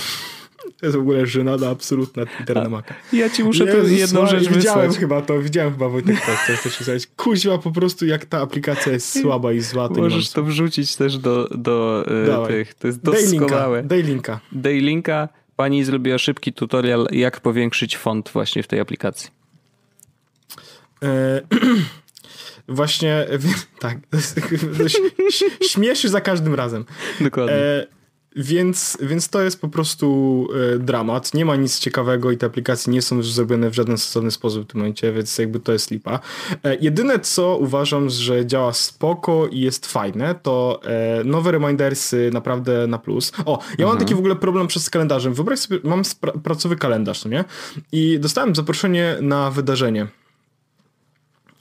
[0.79, 2.95] To jest w ogóle żenada absolutna Twittera na Maca.
[3.13, 5.01] Ja ci muszę Jezus, jedną rzecz Widziałem wysłać.
[5.01, 7.07] chyba to, widziałem chyba Wojtek to, chcesz pisać.
[7.17, 9.89] Kuźwa po prostu jak ta aplikacja jest słaba i zła.
[9.97, 12.05] Możesz to wrzucić też do, do
[12.45, 13.83] e, tych, to jest doskonałe.
[13.83, 14.41] Daj linka.
[14.53, 15.29] Daj linka.
[15.57, 19.31] Pani zrobiła szybki tutorial, jak powiększyć font właśnie w tej aplikacji.
[21.03, 21.41] E,
[22.69, 23.27] właśnie,
[23.79, 23.99] tak,
[25.71, 26.85] śmieszy za każdym razem.
[27.21, 27.55] Dokładnie.
[27.55, 28.00] E,
[28.37, 31.35] więc, więc to jest po prostu e, dramat.
[31.35, 34.65] Nie ma nic ciekawego i te aplikacje nie są już zrobione w żaden sensowny sposób
[34.65, 36.21] w tym momencie, więc jakby to jest lipa.
[36.65, 42.87] E, jedyne co uważam, że działa spoko i jest fajne, to e, nowe remindersy naprawdę
[42.87, 43.33] na plus.
[43.45, 43.89] O, ja mhm.
[43.89, 45.35] mam taki w ogóle problem przez kalendarzem.
[45.35, 46.03] Wyobraź sobie, mam
[46.43, 47.45] pracowy kalendarz, no nie?
[47.93, 50.07] I dostałem zaproszenie na wydarzenie.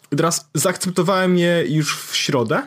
[0.09, 2.61] Teraz zaakceptowałem je już w środę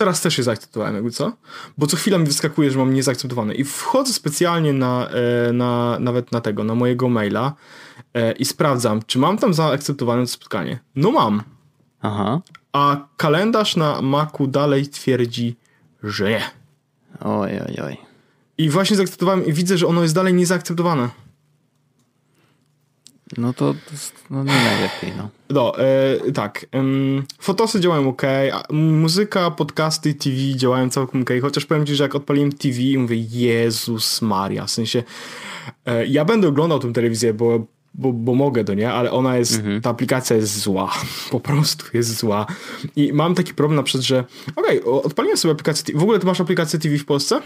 [0.00, 1.32] Teraz też je zaakceptowałem, jakby co?
[1.78, 3.54] Bo co chwila mi wyskakuje, że mam niezaakceptowane.
[3.54, 7.52] I wchodzę specjalnie na, e, na nawet na tego, na mojego maila
[8.14, 10.78] e, i sprawdzam, czy mam tam zaakceptowane to spotkanie.
[10.96, 11.42] No mam.
[12.02, 12.40] Aha.
[12.72, 15.56] A kalendarz na Macu dalej twierdzi,
[16.02, 16.42] że nie.
[17.20, 17.96] Oj, oj, oj.
[18.58, 21.08] I właśnie zaakceptowałem i widzę, że ono jest dalej niezaakceptowane.
[23.38, 23.74] No to,
[24.30, 25.28] no nie najlepiej, no.
[25.50, 26.66] No, e, tak.
[26.72, 28.22] Um, fotosy działają ok,
[28.72, 33.16] muzyka, podcasty, TV działają całkiem ok, chociaż powiem ci, że jak odpaliłem TV i mówię,
[33.16, 35.02] Jezus Maria, w sensie
[35.86, 38.92] e, ja będę oglądał tę telewizję, bo, bo, bo mogę to, nie?
[38.92, 39.80] Ale ona jest, mhm.
[39.80, 40.92] ta aplikacja jest zła.
[41.30, 42.46] Po prostu jest zła.
[42.96, 44.24] I mam taki problem na przykład, że
[44.56, 45.98] okej, okay, odpaliłem sobie aplikację TV.
[45.98, 47.40] W ogóle ty masz aplikację TV w Polsce?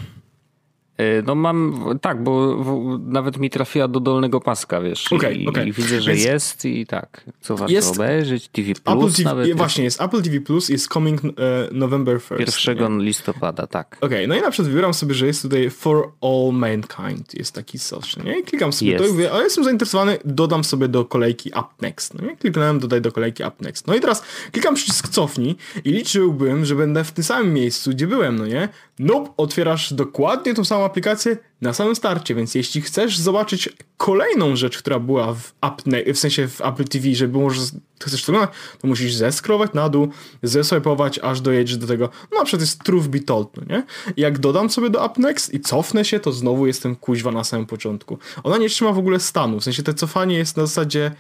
[0.99, 2.65] E, no mam, tak, bo
[3.07, 5.13] nawet mi trafiła do dolnego paska, wiesz.
[5.13, 5.69] Okay, i, okay.
[5.69, 7.25] i widzę, że Więc jest i tak.
[7.41, 8.49] Co warto jest obejrzeć?
[8.49, 9.57] TV Plus TV, nawet.
[9.57, 11.33] Właśnie, jest Apple TV Plus, jest coming uh,
[11.73, 12.69] November 1st.
[12.69, 13.97] 1 listopada, tak.
[14.01, 17.55] Okej, okay, no i na przykład wybieram sobie, że jest tutaj For All Mankind, jest
[17.55, 18.39] taki social, nie?
[18.39, 19.05] I klikam sobie jest.
[19.05, 22.37] to i mówię, o jestem zainteresowany, dodam sobie do kolejki Up Next, no nie?
[22.37, 23.87] Kliknąłem dodaj do kolejki Up Next.
[23.87, 28.07] No i teraz klikam przycisk cofnij i liczyłbym, że będę w tym samym miejscu, gdzie
[28.07, 28.69] byłem, no nie?
[28.99, 34.79] Nope, otwierasz dokładnie tą samą aplikację na samym starcie, więc jeśli chcesz zobaczyć kolejną rzecz,
[34.79, 35.83] która była w, App,
[36.15, 37.61] w sensie w Apple TV, żeby może
[38.07, 40.09] chcesz to oglądać, to musisz zeskrować na dół,
[40.43, 43.83] zeswipować, aż dojedziesz do tego, no na przykład jest Truth Be Told, no nie?
[44.17, 47.45] I jak dodam sobie do App Next i cofnę się, to znowu jestem kuźwa na
[47.45, 48.19] samym początku.
[48.43, 51.11] Ona nie trzyma w ogóle stanu, w sensie to cofanie jest na zasadzie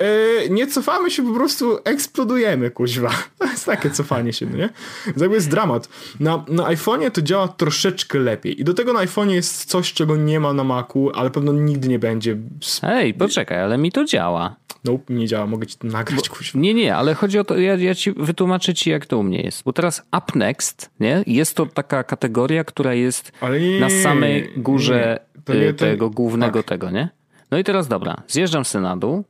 [0.00, 3.10] yy, nie cofamy się, po prostu eksplodujemy, kuźwa.
[3.38, 4.70] To jest takie cofanie się, no nie?
[5.16, 5.88] Więc jest dramat.
[6.20, 10.16] Na, na iPhone'ie to działa troszeczkę lepiej i do tego na iPhone'ie jest coś, czego
[10.16, 12.36] nie ma na Macu, ale pewno nigdy nie będzie.
[12.82, 14.56] Ej, poczekaj, ale mi to działa.
[14.84, 16.28] Nope, nie działa, mogę ci to nagrać.
[16.28, 19.22] Bo, nie, nie, ale chodzi o to, ja, ja ci wytłumaczę ci, jak to u
[19.22, 19.62] mnie jest.
[19.64, 21.24] Bo teraz Up Next, nie?
[21.26, 25.18] Jest to taka kategoria, która jest nie, na samej górze
[25.48, 26.68] nie, nie, tego głównego tak.
[26.68, 27.08] tego, nie?
[27.50, 29.24] No i teraz dobra, zjeżdżam sobie na dół.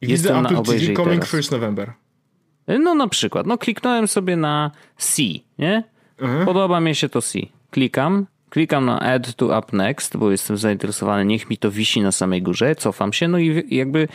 [0.00, 1.92] I Jestem na Apple TV Coming First November.
[2.78, 5.22] No na przykład, no kliknąłem sobie na C,
[5.58, 5.84] nie?
[6.18, 6.46] Mhm.
[6.46, 7.38] Podoba mi się to C.
[7.70, 12.12] Klikam, klikam na Add to Up Next, bo jestem zainteresowany, niech mi to wisi na
[12.12, 14.08] samej górze, cofam się, no i jakby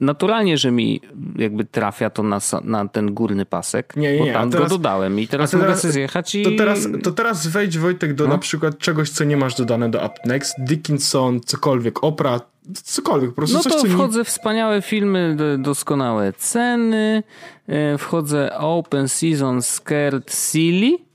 [0.00, 1.00] naturalnie, że mi
[1.36, 5.20] jakby trafia to na, na ten górny pasek, nie, nie, bo tam teraz, go dodałem.
[5.20, 6.42] I teraz, teraz mogę sobie zjechać i...
[6.42, 8.30] To teraz, to teraz wejdź Wojtek do no.
[8.30, 12.40] na przykład czegoś, co nie masz dodane do UpNext, Dickinson, cokolwiek, Opera,
[12.84, 14.24] cokolwiek, po prostu No coś, to co wchodzę nie...
[14.24, 17.22] wspaniałe filmy, doskonałe ceny,
[17.66, 21.05] e, wchodzę Open Season Scared Silly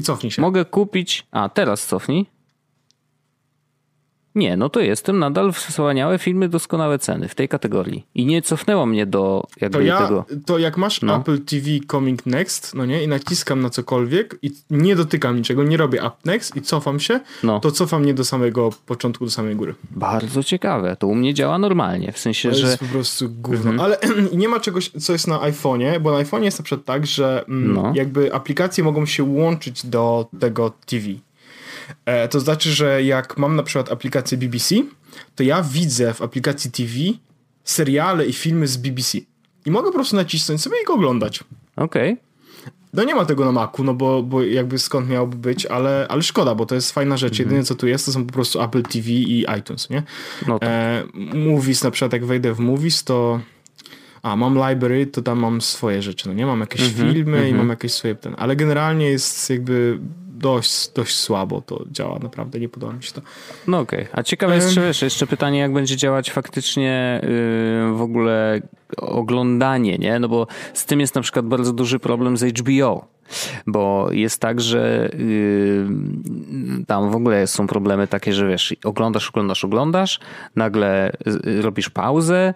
[0.00, 0.42] i cofnij się.
[0.42, 1.26] Mogę kupić...
[1.30, 2.26] A, teraz cofnij.
[4.34, 8.06] Nie, no to jestem nadal wspaniałe filmy, doskonałe ceny w tej kategorii.
[8.14, 10.24] I nie cofnęło mnie do jakby to ja, tego.
[10.46, 11.16] To jak masz no.
[11.16, 15.76] Apple TV Coming Next, no nie, i naciskam na cokolwiek i nie dotykam niczego, nie
[15.76, 17.60] robię Up Next i cofam się, no.
[17.60, 19.74] to cofam mnie do samego początku, do samej góry.
[19.90, 20.96] Bardzo ciekawe.
[20.96, 22.66] To u mnie działa normalnie, w sensie, to że...
[22.66, 23.70] jest po prostu gówno.
[23.70, 23.80] Mhm.
[23.80, 23.98] Ale
[24.32, 27.44] nie ma czegoś, co jest na iPhone'ie, bo na iPhone'ie jest na przykład tak, że
[27.48, 27.92] mm, no.
[27.94, 31.06] jakby aplikacje mogą się łączyć do tego TV.
[32.06, 34.74] E, to znaczy, że jak mam na przykład aplikację BBC,
[35.34, 36.92] to ja widzę w aplikacji TV
[37.64, 39.18] seriale i filmy z BBC.
[39.66, 41.44] I mogę po prostu nacisnąć sobie i go oglądać.
[41.76, 42.12] Okej.
[42.12, 42.30] Okay.
[42.92, 46.22] No nie ma tego na Macu, no bo, bo jakby skąd miałoby być, ale, ale
[46.22, 47.32] szkoda, bo to jest fajna rzecz.
[47.32, 47.48] Mhm.
[47.48, 50.02] Jedyne co tu jest, to są po prostu Apple TV i iTunes, nie?
[50.46, 50.68] No tak.
[50.68, 53.40] e, movies, na przykład jak wejdę w Movies, to
[54.22, 56.46] a, mam library, to tam mam swoje rzeczy, no nie?
[56.46, 57.56] Mam jakieś mhm, filmy i mhm.
[57.56, 59.98] mam jakieś swoje, ten, ale generalnie jest jakby
[60.40, 63.20] dość, dość słabo to działa, naprawdę nie podoba mi się to.
[63.66, 64.20] No okej, okay.
[64.20, 68.60] a ciekawe jest, czy wiesz, jeszcze pytanie, jak będzie działać faktycznie yy, w ogóle
[68.96, 70.18] oglądanie, nie?
[70.18, 73.06] No bo z tym jest na przykład bardzo duży problem z HBO
[73.66, 79.64] bo jest tak, że yy, tam w ogóle są problemy takie, że wiesz, oglądasz, oglądasz,
[79.64, 80.20] oglądasz,
[80.56, 81.12] nagle
[81.46, 82.54] y, robisz pauzę,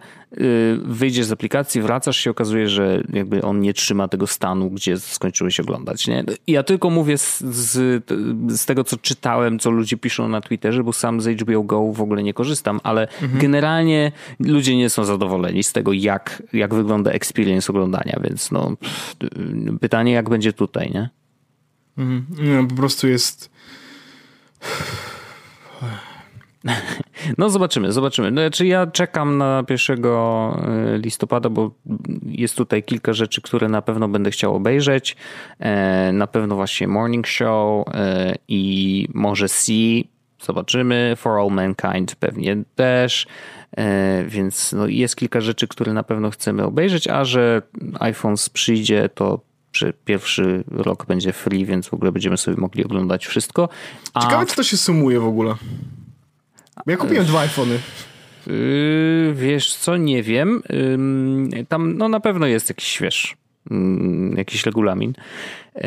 [0.83, 5.61] wyjdziesz z aplikacji, wracasz się, okazuje, że jakby on nie trzyma tego stanu, gdzie skończyłeś
[5.61, 6.07] oglądać.
[6.07, 6.25] Nie?
[6.47, 8.05] Ja tylko mówię z, z,
[8.49, 12.01] z tego, co czytałem, co ludzie piszą na Twitterze, bo sam z HBO Go w
[12.01, 13.41] ogóle nie korzystam, ale mhm.
[13.41, 18.77] generalnie ludzie nie są zadowoleni z tego, jak, jak wygląda experience oglądania, więc no,
[19.81, 21.11] pytanie, jak będzie tu tutaj, nie?
[21.99, 22.27] Mhm.
[22.39, 23.51] No, po prostu jest.
[27.39, 28.31] No zobaczymy, zobaczymy.
[28.31, 31.71] Znaczy ja czekam na 1 y, listopada, bo
[32.27, 35.17] jest tutaj kilka rzeczy, które na pewno będę chciał obejrzeć.
[35.59, 40.09] E, na pewno właśnie Morning Show e, i może See.
[40.43, 41.15] Zobaczymy.
[41.17, 43.27] For All Mankind pewnie też.
[43.77, 47.63] E, więc no jest kilka rzeczy, które na pewno chcemy obejrzeć, a że
[48.01, 49.41] iPhone przyjdzie, to
[50.05, 53.69] pierwszy rok będzie free, więc w ogóle będziemy sobie mogli oglądać wszystko.
[54.15, 54.21] A...
[54.21, 55.55] Ciekawe, czy to się sumuje w ogóle.
[56.87, 57.79] Ja kupiłem dwa iPhony.
[58.47, 60.63] Yy, wiesz co, nie wiem.
[61.53, 63.37] Yy, tam no na pewno jest jakiś, wiesz,
[63.71, 63.77] yy,
[64.37, 65.13] jakiś regulamin.
[65.75, 65.83] Yy,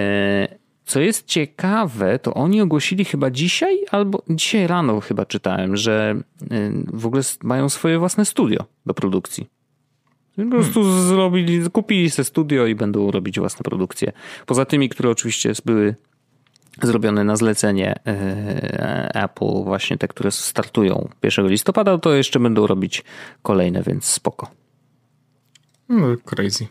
[0.86, 6.72] co jest ciekawe, to oni ogłosili chyba dzisiaj, albo dzisiaj rano chyba czytałem, że yy,
[6.94, 9.48] w ogóle mają swoje własne studio do produkcji.
[10.36, 11.08] Po prostu hmm.
[11.08, 14.12] zrobili, kupili sobie studio i będą robić własne produkcje.
[14.46, 15.96] Poza tymi, które oczywiście były
[16.84, 23.04] zrobione na zlecenie e, Apple, właśnie te, które startują 1 listopada, to jeszcze będą robić
[23.42, 24.52] kolejne, więc spoko.
[25.90, 26.68] No, crazy.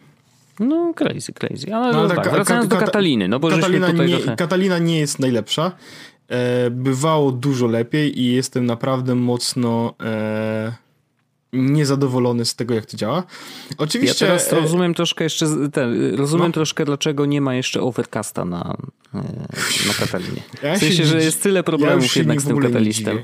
[0.61, 1.75] No, crazy, crazy.
[1.75, 4.37] Ale, no, tak, wracając do Kataliny, no bo Katalina tutaj nie, trochę...
[4.37, 5.73] Katalina nie jest najlepsza.
[6.29, 10.73] E, bywało dużo lepiej i jestem naprawdę mocno e,
[11.53, 13.23] niezadowolony z tego, jak to działa.
[13.79, 14.25] Oczywiście...
[14.25, 16.53] Ja teraz e, rozumiem troszkę jeszcze, ten, rozumiem no.
[16.53, 18.77] troszkę, dlaczego nie ma jeszcze Overcasta na,
[19.15, 19.19] e,
[19.89, 20.43] na Katalinie.
[20.63, 23.19] Ja w sensie, że jest tyle problemów ja jednak z tym katalistem.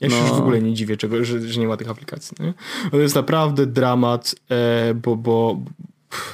[0.00, 0.16] Ja no.
[0.16, 2.36] się już w ogóle nie dziwię, czego, że, że nie ma tych aplikacji.
[2.40, 2.54] Nie?
[2.90, 5.60] To jest naprawdę dramat, e, bo, bo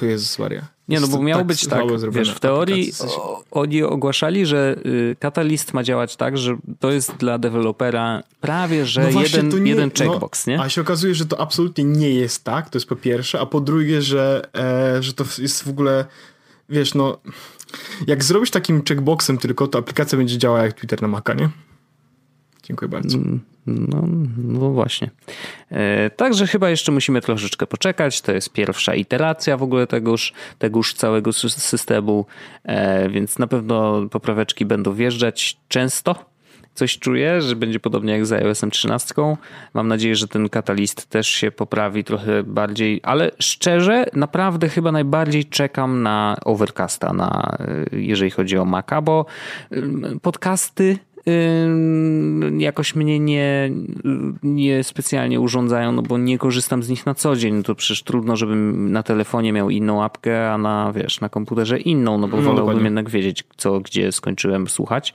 [0.01, 0.75] Jezus Maria.
[0.87, 5.15] Nie, no bo miało tak być tak, wiesz, w teorii o, oni ogłaszali, że y,
[5.19, 9.91] Catalyst ma działać tak, że to jest dla dewelopera prawie, że no jeden, nie, jeden
[9.99, 10.61] no, checkbox, no, nie?
[10.61, 13.61] A się okazuje, że to absolutnie nie jest tak, to jest po pierwsze, a po
[13.61, 16.05] drugie, że, e, że to jest w ogóle,
[16.69, 17.17] wiesz, no
[18.07, 21.49] jak zrobisz takim checkboxem tylko, to aplikacja będzie działała jak Twitter na Maca, nie?
[22.65, 23.17] Dziękuję bardzo.
[23.17, 24.07] Mm, no,
[24.37, 25.09] no właśnie.
[25.71, 28.21] E, także chyba jeszcze musimy troszeczkę poczekać.
[28.21, 32.25] To jest pierwsza iteracja w ogóle tegoż, tegoż całego systemu,
[32.63, 36.25] e, więc na pewno popraweczki będą wjeżdżać często.
[36.73, 39.37] Coś czuję, że będzie podobnie jak z iOS 13.
[39.73, 45.45] Mam nadzieję, że ten katalist też się poprawi trochę bardziej, ale szczerze, naprawdę chyba najbardziej
[45.45, 49.25] czekam na Overcasta, na, e, jeżeli chodzi o Maca, bo
[50.21, 50.97] podcasty
[52.57, 53.71] jakoś mnie nie,
[54.43, 57.55] nie specjalnie urządzają, no bo nie korzystam z nich na co dzień.
[57.55, 61.79] No to przecież trudno, żebym na telefonie miał inną apkę, a na, wiesz, na komputerze
[61.79, 62.83] inną, no bo no, wolałbym dokładnie.
[62.83, 65.13] jednak wiedzieć, co, gdzie skończyłem słuchać.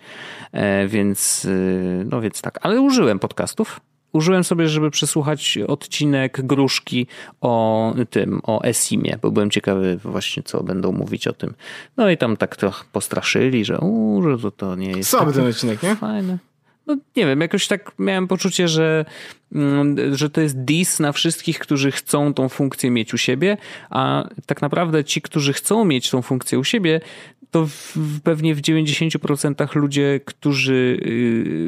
[0.52, 2.58] E, więc, y, no więc tak.
[2.62, 3.80] Ale użyłem podcastów
[4.12, 7.06] użyłem sobie, żeby przesłuchać odcinek Gruszki
[7.40, 11.54] o tym, o Esimie, bo byłem ciekawy właśnie, co będą mówić o tym.
[11.96, 15.46] No i tam tak trochę postraszyli, że, u, że to, to nie jest Słaby ten
[15.46, 15.96] odcinek, nie?
[15.96, 16.38] Fajne.
[16.86, 19.04] No nie wiem, jakoś tak miałem poczucie, że,
[19.52, 23.56] mm, że to jest dis na wszystkich, którzy chcą tą funkcję mieć u siebie,
[23.90, 27.00] a tak naprawdę ci, którzy chcą mieć tą funkcję u siebie,
[27.50, 31.00] to w, pewnie w 90% ludzie, którzy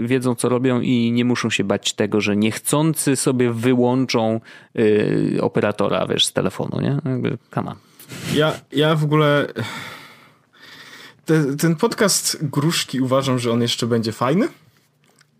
[0.04, 4.40] y, wiedzą, co robią i nie muszą się bać tego, że niechcący sobie wyłączą
[4.78, 6.98] y, operatora, wiesz, z telefonu, nie?
[7.04, 7.76] Jakby, come on.
[8.34, 9.46] Ja, ja w ogóle...
[11.24, 14.48] Te, ten podcast Gruszki uważam, że on jeszcze będzie fajny.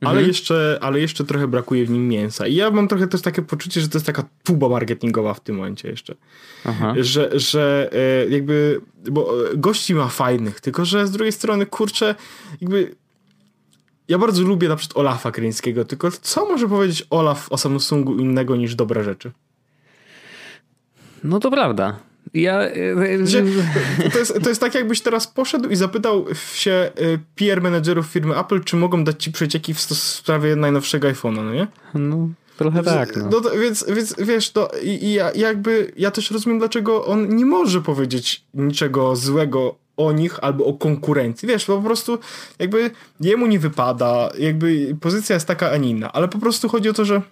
[0.03, 0.29] Ale, mhm.
[0.29, 2.47] jeszcze, ale jeszcze trochę brakuje w nim mięsa.
[2.47, 5.57] I ja mam trochę też takie poczucie, że to jest taka tuba marketingowa w tym
[5.57, 6.15] momencie jeszcze.
[6.65, 6.95] Aha.
[7.01, 8.81] Że, że e, jakby,
[9.11, 12.15] bo gości ma fajnych, tylko że z drugiej strony, kurczę,
[12.61, 12.95] jakby
[14.09, 18.57] ja bardzo lubię na przykład Olafa Kryńskiego, tylko co może powiedzieć Olaf o Samsungu innego
[18.57, 19.33] niż dobre rzeczy?
[21.25, 21.97] No to prawda.
[22.35, 22.61] Ja...
[23.25, 23.43] Że,
[24.13, 26.91] to, jest, to jest tak, jakbyś teraz poszedł i zapytał się
[27.35, 31.67] PR menedżerów firmy Apple, czy mogą dać ci przecieki w sprawie najnowszego iPhone'a, no nie?
[31.95, 33.17] No, trochę tak.
[33.17, 33.29] No.
[33.31, 37.37] no to, więc, więc wiesz, to i, i ja, jakby ja też rozumiem, dlaczego on
[37.37, 41.49] nie może powiedzieć niczego złego o nich albo o konkurencji.
[41.49, 42.19] Wiesz, po prostu
[42.59, 46.89] jakby jemu nie wypada, jakby pozycja jest taka, a nie inna, ale po prostu chodzi
[46.89, 47.23] o to, że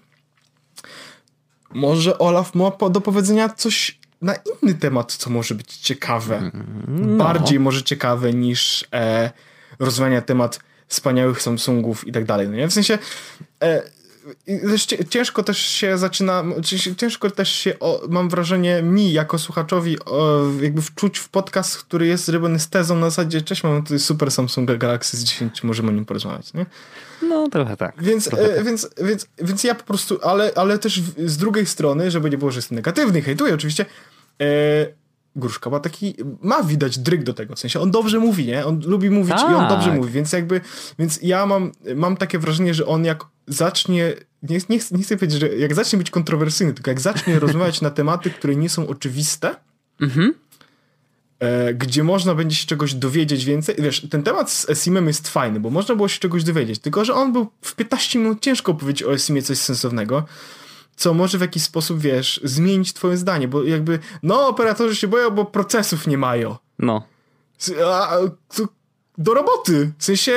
[1.74, 6.50] może Olaf ma do powiedzenia coś na inny temat, co może być ciekawe.
[6.88, 7.24] No.
[7.24, 9.30] Bardziej może ciekawe niż e,
[9.78, 12.48] rozmawiania temat wspaniałych Samsungów i tak dalej.
[12.48, 12.68] No nie?
[12.68, 12.98] W sensie
[13.62, 13.82] e,
[15.10, 16.44] ciężko też się zaczyna,
[16.96, 22.06] ciężko też się, o, mam wrażenie, mi jako słuchaczowi o, jakby wczuć w podcast, który
[22.06, 25.88] jest zrobiony z tezą na zasadzie, cześć, mam tutaj super Samsung Galaxy S10, czy możemy
[25.88, 26.66] o nim porozmawiać, nie?
[27.22, 28.02] No, trochę tak.
[28.02, 28.64] Więc, trochę e, tak.
[28.64, 32.50] więc, więc, więc ja po prostu, ale, ale też z drugiej strony, żeby nie było,
[32.50, 33.86] że jestem negatywny, hejtuję oczywiście,
[34.40, 34.99] e,
[35.36, 38.66] Gruszka ma taki, ma widać dryg do tego, w sensie on dobrze mówi, nie?
[38.66, 39.50] On lubi mówić tak.
[39.50, 39.96] i on dobrze tak.
[39.96, 40.60] mówi, więc jakby,
[40.98, 45.40] więc ja mam, mam takie wrażenie, że on jak zacznie, nie, nie, nie chcę powiedzieć,
[45.40, 49.56] że jak zacznie być kontrowersyjny, tylko jak zacznie rozmawiać na tematy, które nie są oczywiste,
[50.00, 50.34] mhm.
[51.38, 53.74] e, gdzie można będzie się czegoś dowiedzieć więcej.
[53.78, 57.14] Wiesz, ten temat z Esimem jest fajny, bo można było się czegoś dowiedzieć, tylko że
[57.14, 60.24] on był w 15 minut ciężko powiedzieć o Esimie coś sensownego
[60.96, 65.30] co może w jakiś sposób, wiesz, zmienić twoje zdanie, bo jakby, no, operatorzy się boją,
[65.30, 66.56] bo procesów nie mają.
[66.78, 67.02] No.
[67.84, 68.16] A,
[69.18, 69.92] do roboty.
[69.98, 70.32] W sensie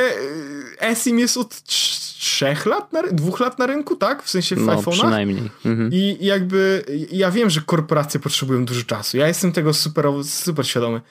[0.80, 4.24] Esim jest od trzech lat, na, dwóch lat na rynku, tak?
[4.24, 4.92] W sensie w no, iPhone'ach.
[4.92, 5.52] przynajmniej.
[5.66, 5.90] Mhm.
[5.94, 9.18] I jakby, ja wiem, że korporacje potrzebują dużo czasu.
[9.18, 11.02] Ja jestem tego super, super świadomy.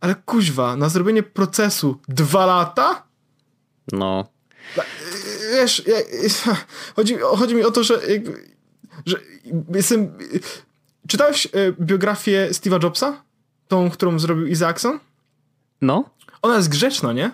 [0.00, 3.02] Ale kuźwa, na zrobienie procesu dwa lata?
[3.92, 4.28] No.
[5.52, 5.96] Wiesz, ja,
[6.96, 8.00] chodzi, chodzi mi o to, że,
[9.06, 9.16] że
[9.74, 10.12] jestem...
[11.08, 11.50] Czytałeś e,
[11.80, 13.22] biografię Steve'a Jobsa?
[13.68, 14.98] Tą, którą zrobił Isaacson?
[15.80, 16.10] No.
[16.42, 17.30] Ona jest grzeczna, nie?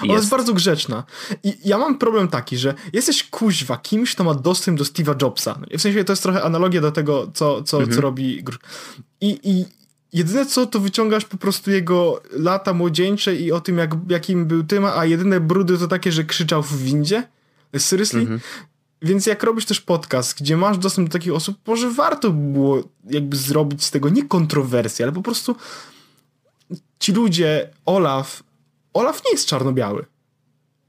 [0.00, 0.22] Ona jest.
[0.22, 1.04] jest bardzo grzeczna.
[1.42, 5.58] I ja mam problem taki, że jesteś kuźwa kimś, kto ma dostęp do Steve'a Jobsa.
[5.78, 7.96] W sensie to jest trochę analogia do tego, co, co, mhm.
[7.96, 8.44] co robi.
[9.20, 9.64] I, I
[10.12, 14.64] jedyne co, to wyciągasz po prostu jego lata młodzieńcze i o tym, jak, jakim był
[14.64, 17.28] tym, a jedyne brudy to takie, że krzyczał w windzie.
[17.78, 18.20] Seriously?
[18.20, 18.40] Mhm.
[19.02, 23.36] Więc jak robisz też podcast, gdzie masz dostęp do takich osób, może warto było jakby
[23.36, 25.56] zrobić z tego nie kontrowersję, ale po prostu
[26.98, 28.42] ci ludzie, Olaf,
[28.94, 30.06] Olaf nie jest czarno-biały.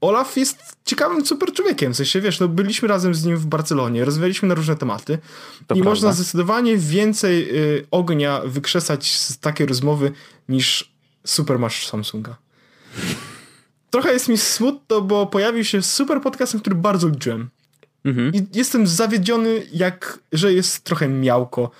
[0.00, 4.04] Olaf jest ciekawym super człowiekiem, w sensie, wiesz, no byliśmy razem z nim w Barcelonie,
[4.04, 5.18] rozmawialiśmy na różne tematy
[5.66, 5.84] to i prawda.
[5.84, 10.12] można zdecydowanie więcej y, ognia wykrzesać z takiej rozmowy
[10.48, 10.94] niż
[11.26, 12.36] super masz Samsunga.
[13.90, 17.50] Trochę jest mi smutno, bo pojawił się super podcast, który bardzo liczyłem.
[18.04, 18.34] Mhm.
[18.34, 21.70] I jestem zawiedziony, jak, że jest trochę miałko,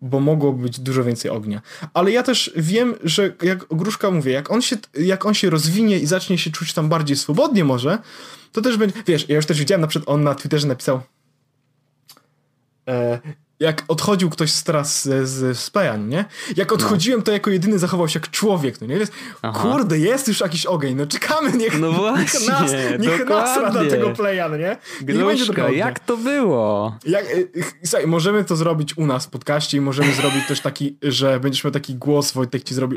[0.00, 1.62] bo mogło być dużo więcej ognia.
[1.94, 5.98] Ale ja też wiem, że jak Gruszka mówię, jak on się, jak on się rozwinie
[5.98, 7.98] i zacznie się czuć tam bardziej swobodnie może,
[8.52, 11.00] to też będzie, wiesz, ja już też widziałem, na przykład on na Twitterze napisał
[12.88, 13.20] e,
[13.62, 16.24] jak odchodził ktoś z teraz z, z Spajan, nie?
[16.56, 16.74] Jak no.
[16.74, 18.96] odchodziłem, to jako jedyny zachował się jak człowiek, no nie?
[18.98, 19.10] Więc,
[19.54, 23.84] kurde, jest już jakiś ogień, no czekamy, niech, no właśnie, niech nas, niech nas rada
[23.84, 24.76] tego playa, no nie?
[25.02, 26.98] Gluszka, jak to było?
[27.06, 27.50] Jak, y,
[27.84, 31.64] słuchaj, możemy to zrobić u nas w podcaście i możemy zrobić też taki, że będziesz
[31.64, 32.96] miał taki głos, Wojtek ci zrobi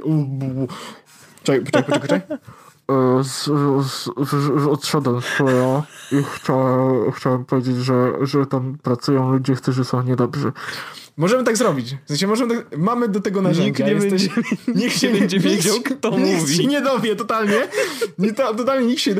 [1.43, 2.64] Czekaj, poczekaj, poczekaj, poczekaj.
[2.91, 3.43] E, z,
[3.87, 9.85] z, z, odszedłem z Playa i chciałem, chciałem powiedzieć, że, że tam pracują ludzie, którzy
[9.85, 10.51] są niedobrzy.
[11.17, 11.95] Możemy tak zrobić.
[12.05, 13.85] W sensie możemy tak, mamy do tego narzędzia.
[13.85, 16.41] Nikt nie, Jesteś, będzie, nikt się nie będzie wiedział, kto nikt mówi.
[16.41, 17.67] Nikt się nie dowie totalnie.
[18.19, 19.15] Nie, to, totalnie nikt się...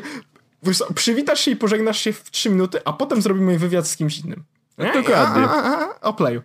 [0.95, 4.43] Przywitasz się i pożegnasz się w trzy minuty, a potem zrobimy wywiad z kimś innym.
[4.77, 4.93] Nie?
[4.93, 5.43] Dokładnie.
[5.43, 6.41] A, a, a, o playu.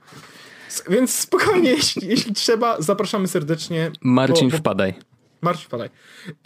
[0.88, 3.90] Więc spokojnie, jeśli, jeśli trzeba, zapraszamy serdecznie.
[4.02, 4.94] Marcin, bo, bo, wpadaj.
[5.42, 5.90] Marcin, wpadaj.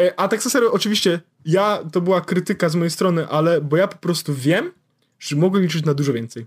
[0.00, 3.76] E, a tak na serio, oczywiście, ja, to była krytyka z mojej strony, ale, bo
[3.76, 4.72] ja po prostu wiem,
[5.18, 6.46] że mogę liczyć na dużo więcej.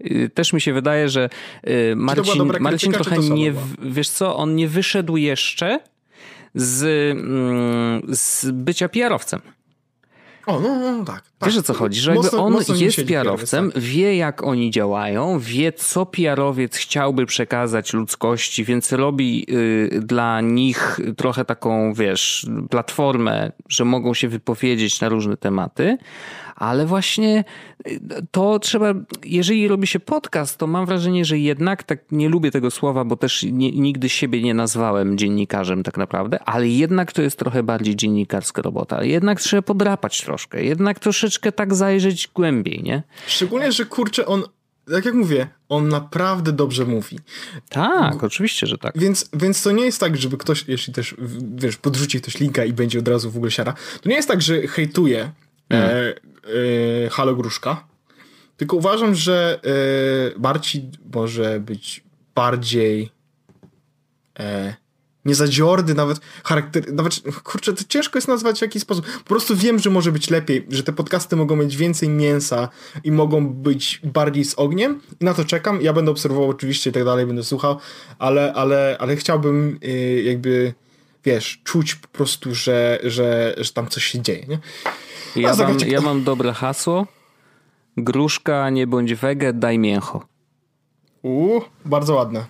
[0.00, 1.28] Y, też mi się wydaje, że
[1.68, 5.80] y, Marcin, Marcin trochę nie, wiesz co, on nie wyszedł jeszcze
[6.54, 6.82] z,
[7.18, 9.40] mm, z bycia PR-owcem.
[10.46, 11.48] O, no, no, no tak, tak.
[11.48, 12.00] Wiesz o co chodzi?
[12.00, 13.82] Że mocno, on jest PR-owcem, tak.
[13.82, 21.00] wie jak oni działają, wie co PR-owiec chciałby przekazać ludzkości, więc robi y, dla nich
[21.16, 25.98] trochę taką, wiesz, platformę, że mogą się wypowiedzieć na różne tematy,
[26.56, 27.44] ale właśnie
[27.86, 28.00] y,
[28.30, 28.94] to trzeba,
[29.24, 33.16] jeżeli robi się podcast, to mam wrażenie, że jednak, tak nie lubię tego słowa, bo
[33.16, 37.96] też nie, nigdy siebie nie nazwałem dziennikarzem tak naprawdę, ale jednak to jest trochę bardziej
[37.96, 39.04] dziennikarska robota.
[39.04, 43.02] Jednak trzeba podrapać troszkę, jednak troszeczkę tak zajrzeć głębiej, nie?
[43.26, 44.42] Szczególnie, że kurczę, on
[44.92, 47.18] tak jak mówię, on naprawdę dobrze mówi.
[47.68, 48.98] Tak, oczywiście, że tak.
[48.98, 51.14] Więc, więc to nie jest tak, żeby ktoś, jeśli też,
[51.54, 54.42] wiesz, podrzuci ktoś linka i będzie od razu w ogóle siara, to nie jest tak,
[54.42, 55.30] że hejtuje
[55.68, 55.84] mm.
[55.84, 56.14] e,
[57.06, 57.84] e, Halo Gruszka,
[58.56, 59.60] tylko uważam, że
[60.34, 62.04] e, Marcin może być
[62.34, 63.10] bardziej
[64.38, 64.74] e,
[65.24, 69.06] niezadziorny, nawet charakter, nawet, kurczę, to ciężko jest nazwać w jakiś sposób.
[69.06, 72.68] Po prostu wiem, że może być lepiej, że te podcasty mogą mieć więcej mięsa
[73.04, 75.82] i mogą być bardziej z ogniem i na to czekam.
[75.82, 77.78] Ja będę obserwował oczywiście i tak dalej, będę słuchał,
[78.18, 80.74] ale, ale, ale chciałbym yy, jakby,
[81.24, 84.58] wiesz, czuć po prostu, że, że, że tam coś się dzieje, nie?
[85.36, 87.06] Ja mam, ja mam dobre hasło.
[87.96, 90.26] Gruszka, nie bądź wege, daj mięcho.
[91.22, 92.44] Uuu, bardzo ładne.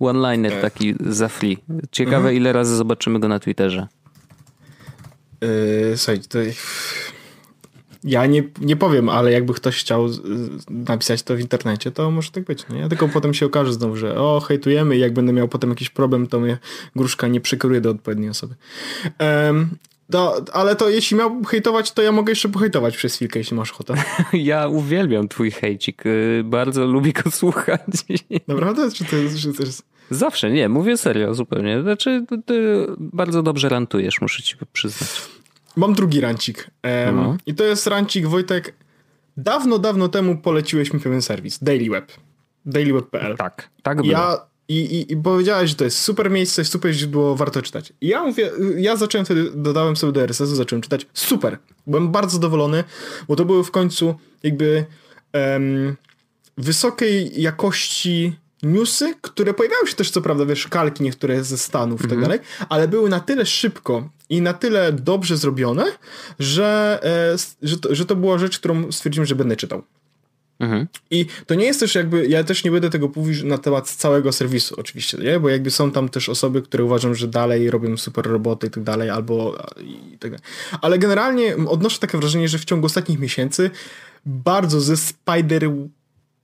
[0.00, 0.60] One-liner e.
[0.60, 1.58] taki za free.
[1.90, 2.36] Ciekawe, mhm.
[2.36, 3.86] ile razy zobaczymy go na Twitterze.
[5.40, 6.38] Yy, słuchaj, to...
[8.04, 10.08] Ja nie, nie powiem, ale jakby ktoś chciał
[10.70, 12.68] napisać to w internecie, to może tak być.
[12.68, 12.88] Nie?
[12.88, 16.26] Tylko potem się okaże znowu, że o, hejtujemy i jak będę miał potem jakiś problem,
[16.26, 16.58] to mnie
[16.96, 18.54] gruszka nie przekieruje do odpowiedniej osoby.
[19.20, 19.70] Um,
[20.10, 23.72] to, ale to jeśli miał hejtować, to ja mogę jeszcze pohejtować przez chwilkę, jeśli masz
[23.72, 23.94] ochotę.
[24.32, 26.06] Ja uwielbiam twój hejcik.
[26.06, 27.80] Y, bardzo lubię go słuchać.
[28.48, 28.92] Naprawdę?
[28.92, 29.38] Czy to jest...
[29.38, 29.82] Czy to jest...
[30.10, 31.82] Zawsze, nie, mówię serio zupełnie.
[31.82, 35.22] Znaczy, ty bardzo dobrze rantujesz, muszę ci przyznać.
[35.76, 36.70] Mam drugi rancik.
[37.06, 37.36] Um, no.
[37.46, 38.74] I to jest rancik, Wojtek.
[39.36, 41.58] Dawno, dawno temu poleciłeś mi pewien serwis.
[41.62, 42.12] Daily Web.
[42.66, 43.36] DailyWeb.pl.
[43.36, 44.12] Tak, tak było.
[44.12, 47.92] Ja i, i, I powiedziałeś, że to jest super miejsce, super źródło, warto czytać.
[48.00, 51.06] I ja mówię, ja zacząłem wtedy, dodałem sobie do RSS-u, zacząłem czytać.
[51.14, 51.58] Super.
[51.86, 52.84] Byłem bardzo zadowolony,
[53.28, 54.84] bo to były w końcu jakby
[55.34, 55.96] um,
[56.58, 62.02] wysokiej jakości newsy, które pojawiały się też co prawda, wiesz, kalki niektóre ze Stanów i
[62.02, 62.22] tak mhm.
[62.22, 65.84] dalej, ale były na tyle szybko i na tyle dobrze zrobione,
[66.38, 67.00] że,
[67.62, 69.82] e, że, to, że to była rzecz, którą stwierdziłem, że będę czytał.
[70.60, 70.86] Mhm.
[71.10, 74.32] I to nie jest też jakby, ja też nie będę tego mówić na temat całego
[74.32, 75.40] serwisu oczywiście, nie?
[75.40, 78.82] bo jakby są tam też osoby, które uważam, że dalej robią super roboty i tak
[78.82, 79.58] dalej, albo
[80.14, 80.46] i tak dalej.
[80.80, 83.70] Ale generalnie odnoszę takie wrażenie, że w ciągu ostatnich miesięcy
[84.26, 85.70] bardzo ze spider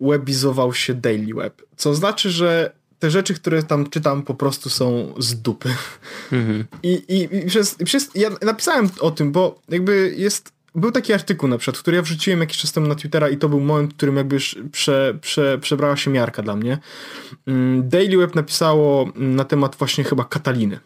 [0.01, 5.14] webizował się Daily Web, co znaczy, że te rzeczy, które tam czytam po prostu są
[5.18, 5.74] z dupy.
[6.32, 6.64] Mhm.
[6.82, 11.12] I, i, i, przez, i przez, ja napisałem o tym, bo jakby jest był taki
[11.12, 13.92] artykuł na przykład, który ja wrzuciłem jakiś czas temu na Twittera i to był moment,
[13.92, 14.38] w którym jakby
[14.72, 16.78] prze, prze, przebrała się miarka dla mnie.
[17.47, 20.78] Mm, Daily Web napisało na temat właśnie chyba Kataliny.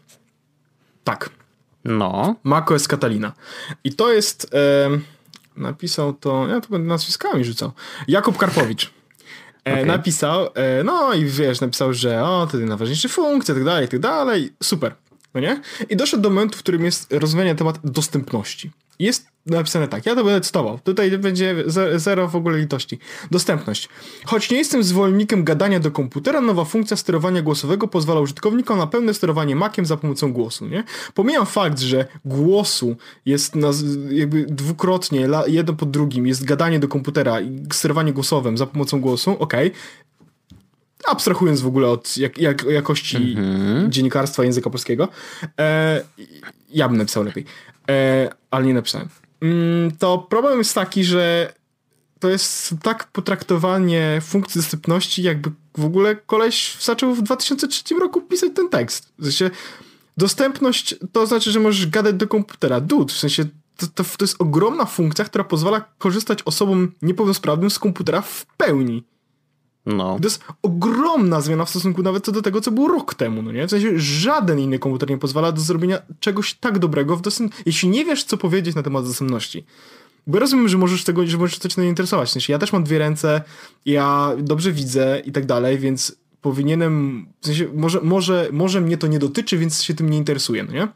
[1.05, 1.31] Tak.
[1.85, 2.37] No.
[2.45, 3.33] Mako jest Katalina.
[3.85, 4.55] I to jest...
[4.55, 4.91] E,
[5.57, 6.49] napisał to...
[6.49, 7.73] Ja to będę nazwiskami rzucał.
[8.09, 8.91] Jakub Karpowicz.
[9.65, 9.87] E, okay.
[9.87, 14.53] Napisał, e, no i wiesz, napisał, że o, to najważniejsze funkcje, tak dalej, tak dalej.
[14.63, 14.95] Super.
[15.35, 15.61] No nie?
[15.89, 18.71] I doszedł do momentu, w którym jest rozwiązanie temat dostępności.
[18.99, 20.79] Jest napisane tak, ja to będę cytował.
[20.79, 21.55] Tutaj będzie
[21.97, 22.99] zero w ogóle litości.
[23.31, 23.89] Dostępność.
[24.25, 29.15] Choć nie jestem zwolennikiem gadania do komputera, nowa funkcja sterowania głosowego pozwala użytkownikom na pełne
[29.15, 30.85] sterowanie Maciem za pomocą głosu, nie?
[31.15, 33.71] Pomijam fakt, że głosu jest na,
[34.11, 39.31] jakby dwukrotnie, jedno po drugim, jest gadanie do komputera i sterowanie głosowym za pomocą głosu,
[39.39, 39.69] okej.
[39.69, 39.81] Okay
[41.07, 43.89] abstrahując w ogóle od jak, jak, jakości mm-hmm.
[43.89, 45.09] dziennikarstwa języka polskiego,
[45.59, 46.03] e,
[46.71, 47.45] ja bym napisał lepiej,
[47.91, 49.09] e, ale nie napisałem.
[49.41, 51.53] Mm, to problem jest taki, że
[52.21, 58.51] to jest tak potraktowanie funkcji dostępności, jakby w ogóle koleś zaczął w 2003 roku pisać
[58.55, 59.13] ten tekst.
[59.19, 59.51] W sensie
[60.17, 62.81] dostępność to znaczy, że możesz gadać do komputera.
[62.81, 63.45] Dude, w sensie
[63.77, 69.05] to, to, to jest ogromna funkcja, która pozwala korzystać osobom niepełnosprawnym z komputera w pełni.
[69.87, 70.19] No.
[70.19, 73.53] To jest ogromna zmiana w stosunku nawet co do tego, co było rok temu, no
[73.53, 73.67] nie?
[73.67, 77.55] W sensie żaden inny komputer nie pozwala do zrobienia czegoś tak dobrego w dostęp...
[77.67, 79.65] Jeśli nie wiesz, co powiedzieć na temat dostępności,
[80.27, 82.29] bo rozumiem, że możesz tego, że możesz coś na interesować.
[82.29, 83.43] W sensie ja też mam dwie ręce,
[83.87, 89.07] ja dobrze widzę i tak dalej, więc powinienem, w sensie może, może, może mnie to
[89.07, 90.89] nie dotyczy, więc się tym nie interesuję, no nie?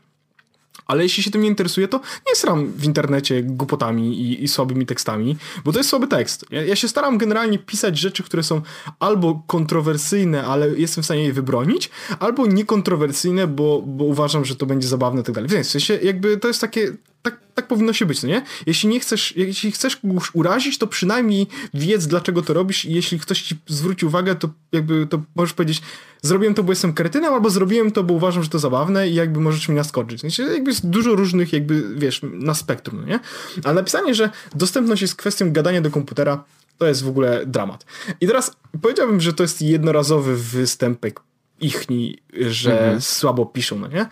[0.86, 4.86] Ale jeśli się tym nie interesuje, to nie sram w internecie głupotami i, i słabymi
[4.86, 6.46] tekstami, bo to jest słaby tekst.
[6.50, 8.62] Ja, ja, się staram generalnie pisać rzeczy, które są
[8.98, 14.66] albo kontrowersyjne, ale jestem w stanie je wybronić, albo niekontrowersyjne, bo, bo uważam, że to
[14.66, 15.50] będzie zabawne i tak dalej.
[15.50, 16.92] Więc w sensie jakby to jest takie
[17.24, 18.42] tak, tak powinno się być, no nie?
[18.66, 23.18] Jeśli nie chcesz, jeśli chcesz kogoś urazić, to przynajmniej wiedz, dlaczego to robisz i jeśli
[23.18, 25.82] ktoś ci zwróci uwagę, to jakby to możesz powiedzieć,
[26.22, 29.40] zrobiłem to, bo jestem kretynem, albo zrobiłem to, bo uważam, że to zabawne i jakby
[29.40, 30.20] możesz mnie naskoczyć.
[30.20, 33.20] Znaczy, jakby jest dużo różnych jakby, wiesz, na spektrum, no nie?
[33.64, 36.44] Ale napisanie, że dostępność jest kwestią gadania do komputera,
[36.78, 37.86] to jest w ogóle dramat.
[38.20, 41.20] I teraz powiedziałbym, że to jest jednorazowy występek
[41.60, 43.00] ichni, że mhm.
[43.00, 44.06] słabo piszą, no nie?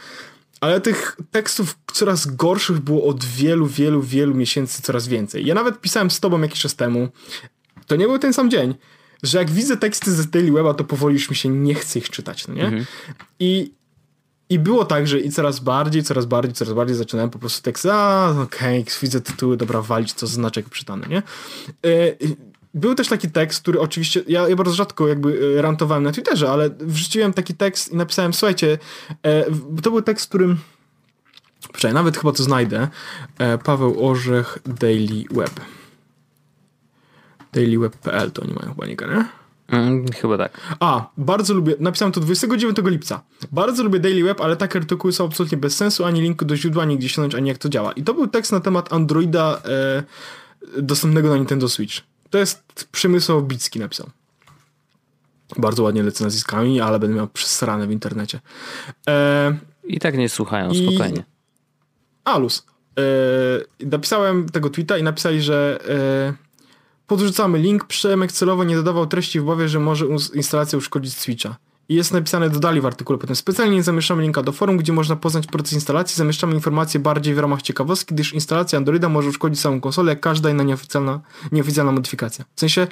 [0.63, 5.47] Ale tych tekstów coraz gorszych było od wielu, wielu, wielu miesięcy coraz więcej.
[5.47, 7.09] Ja nawet pisałem z tobą jakiś czas temu,
[7.87, 8.75] to nie był ten sam dzień,
[9.23, 12.11] że jak widzę teksty z Daily Weba, to powoli już mi się nie chce ich
[12.11, 12.65] czytać, no nie?
[12.65, 12.85] Mhm.
[13.41, 13.73] I,
[14.49, 17.87] I było tak, że i coraz bardziej, coraz bardziej, coraz bardziej zaczynałem po prostu tekst,
[17.87, 21.23] a okej, okay, widzę tytuły, dobra, walić, co znaczek przytany, nie?
[21.83, 22.17] Yy,
[22.75, 26.51] był też taki tekst, który oczywiście, ja, ja bardzo rzadko jakby e, rantowałem na Twitterze,
[26.51, 28.79] ale wrzuciłem taki tekst i napisałem, słuchajcie,
[29.23, 29.45] e,
[29.83, 30.59] to był tekst, którym
[31.73, 32.89] Przecież nawet chyba to znajdę.
[33.39, 35.61] E, Paweł Orzech, Daily Web.
[37.53, 39.25] dailyweb.pl to oni mają chyba nie nie?
[39.69, 40.61] Mm, chyba tak.
[40.81, 43.23] A, bardzo lubię, napisałem to 29 lipca.
[43.53, 46.83] Bardzo lubię Daily Web, ale takie artykuły są absolutnie bez sensu, ani linku do źródła,
[46.83, 47.93] ani gdzie ściągnąć, ani jak to działa.
[47.93, 52.12] I to był tekst na temat Androida e, dostępnego na Nintendo Switch.
[52.33, 54.11] To jest Przemysław Bicki napisał.
[55.57, 58.41] Bardzo ładnie lecę nazwiskami, ale będę miał przesrane w internecie.
[59.09, 61.21] E, I tak nie słuchają, spokojnie.
[61.21, 61.25] I...
[62.25, 62.67] Alus.
[62.99, 66.35] E, napisałem tego tweeta i napisali, że e,
[67.07, 67.85] podrzucamy link.
[67.85, 71.57] Przemek celowo nie dodawał treści w głowie, że może instalacja uszkodzić Switcha.
[71.89, 75.47] I jest napisane, dodali w artykule potem specjalnie zamieszczamy linka do forum, gdzie można poznać
[75.47, 80.13] proces instalacji, zamieszczamy informacje bardziej w ramach ciekawostki, gdyż instalacja Androida może uszkodzić samą konsolę,
[80.13, 81.21] jak każda inna nieoficjalna,
[81.53, 82.45] nieoficjalna modyfikacja.
[82.57, 82.87] W sensie,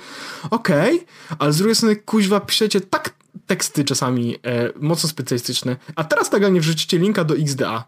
[0.50, 3.14] okej, okay, ale z drugiej strony, kuźwa, piszecie tak
[3.46, 7.84] teksty czasami e, mocno specjalistyczne, a teraz nagle wrzucicie linka do XDA.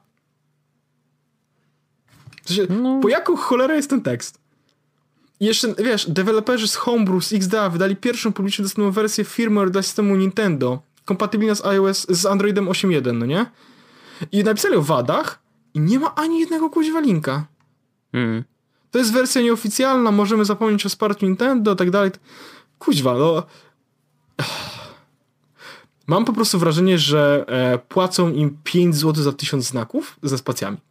[2.44, 3.00] W sensie, no.
[3.02, 4.38] po jaką cholerę jest ten tekst?
[5.40, 9.82] I jeszcze, wiesz, deweloperzy z Homebrew, z XDA wydali pierwszą publicznie dostępną wersję firmware dla
[9.82, 13.46] systemu Nintendo kompatybilna z iOS, z Androidem 8.1, no nie?
[14.32, 15.42] I napisali o wadach
[15.74, 17.46] i nie ma ani jednego kuźwa linka.
[18.12, 18.44] Mm.
[18.90, 22.10] To jest wersja nieoficjalna, możemy zapomnieć o wsparciu Nintendo, tak dalej.
[22.78, 23.42] Kuźwa, no...
[26.06, 30.76] Mam po prostu wrażenie, że e, płacą im 5 zł za 1000 znaków ze spacjami.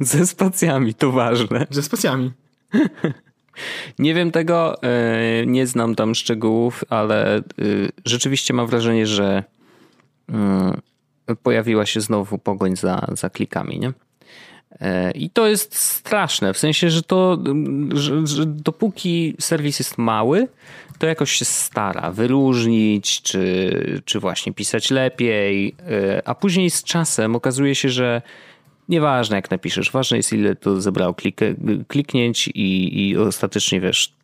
[0.00, 1.66] Ze spacjami, to ważne.
[1.70, 2.32] Ze spacjami.
[3.98, 7.42] Nie wiem tego, e, nie znam tam szczegółów, ale e,
[8.04, 9.44] rzeczywiście mam wrażenie, że
[10.28, 10.80] mm,
[11.42, 13.92] pojawiła się znowu pogoń za, za klikami, nie?
[14.80, 17.38] E, I to jest straszne, w sensie, że to,
[17.94, 20.48] że, że dopóki serwis jest mały,
[20.98, 25.74] to jakoś się stara wyróżnić, czy, czy właśnie pisać lepiej,
[26.24, 28.22] a później z czasem okazuje się, że
[28.88, 31.40] Nieważne jak napiszesz, ważne jest ile to zebrało klik,
[31.88, 34.16] kliknięć i, i ostatecznie wiesz,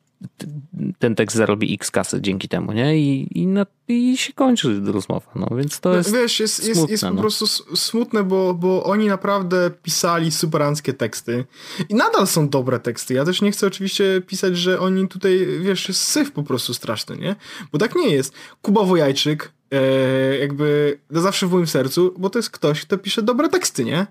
[0.99, 2.99] ten tekst zarobi x kasy dzięki temu, nie?
[2.99, 6.81] I, i, na, i się kończy rozmowa, no więc to no, jest Wiesz, jest, smutne,
[6.81, 7.11] jest, jest no.
[7.11, 7.47] po prostu
[7.77, 11.45] smutne, bo, bo oni naprawdę pisali superanckie teksty
[11.89, 13.15] i nadal są dobre teksty.
[13.15, 17.17] Ja też nie chcę oczywiście pisać, że oni tutaj, wiesz, jest syf po prostu straszny,
[17.17, 17.37] nie?
[17.73, 18.35] Bo tak nie jest.
[18.63, 23.49] Kuba Wojajczyk e, jakby zawsze w moim sercu, bo to jest ktoś, kto pisze dobre
[23.49, 24.07] teksty, nie?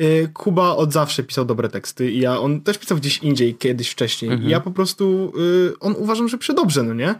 [0.00, 3.88] Y, Kuba od zawsze pisał dobre teksty i ja, on też pisał gdzieś indziej, kiedyś
[3.88, 4.48] wcześniej mhm.
[4.48, 5.32] i ja po prostu,
[5.70, 7.14] y, on uważam, że pisze dobrze, no nie?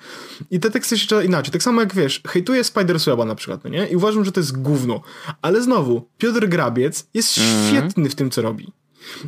[0.51, 1.53] I te teksty się czyta inaczej.
[1.53, 3.87] Tak samo jak wiesz, hejtuję Spider-Sweba na przykład, no nie?
[3.87, 5.01] I uważam, że to jest gówno.
[5.43, 7.69] Ale znowu, Piotr Grabiec jest mhm.
[7.69, 8.73] świetny w tym, co robi.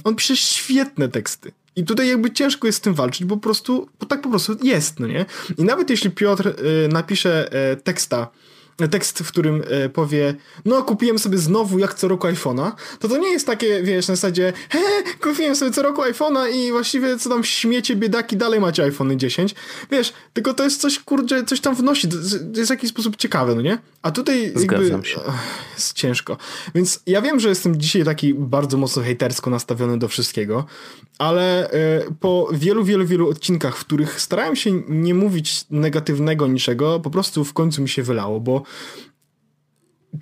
[0.04, 1.52] On pisze świetne teksty.
[1.76, 4.56] I tutaj jakby ciężko jest z tym walczyć, bo po prostu, bo tak po prostu
[4.62, 5.26] jest, no nie?
[5.58, 8.28] I nawet jeśli Piotr y, napisze y, teksta,
[8.90, 13.16] tekst, w którym e, powie, no kupiłem sobie znowu jak co roku iPhone'a, to to
[13.16, 14.78] nie jest takie, wiesz, na zasadzie, he,
[15.20, 19.54] kupiłem sobie co roku iPhone'a i właściwie co tam śmiecie, biedaki, dalej macie iPhone 10.
[19.90, 22.16] Wiesz, tylko to jest coś, kurczę, coś tam wnosi, to
[22.56, 23.78] jest w jakiś sposób ciekawe, no nie?
[24.02, 25.20] A tutaj Zgadzam jakby się.
[25.74, 26.36] jest ciężko.
[26.74, 30.64] Więc ja wiem, że jestem dzisiaj taki bardzo mocno hejtersko nastawiony do wszystkiego,
[31.18, 37.00] ale e, po wielu, wielu, wielu odcinkach, w których starałem się nie mówić negatywnego niczego,
[37.00, 38.62] po prostu w końcu mi się wylało, bo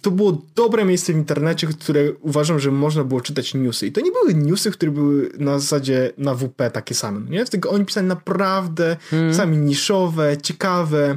[0.03, 3.87] to było dobre miejsce w internecie, które uważam, że można było czytać newsy.
[3.87, 7.45] I to nie były newsy, które były na zasadzie na WP takie same, nie?
[7.45, 9.35] Tylko oni pisali naprawdę hmm.
[9.35, 11.17] sami niszowe, ciekawe.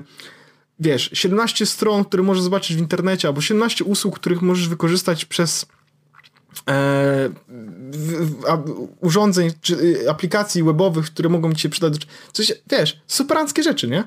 [0.79, 5.65] Wiesz, 17 stron, które możesz zobaczyć w internecie, albo 17 usług, których możesz wykorzystać przez
[6.69, 7.29] e,
[7.91, 8.57] w, a,
[8.99, 12.07] urządzeń czy y, aplikacji webowych, które mogą ci się przydać.
[12.33, 14.03] Coś, wiesz, superanckie rzeczy, nie?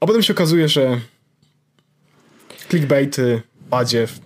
[0.00, 1.00] A potem się okazuje, że
[2.68, 4.20] clickbaity, badziew,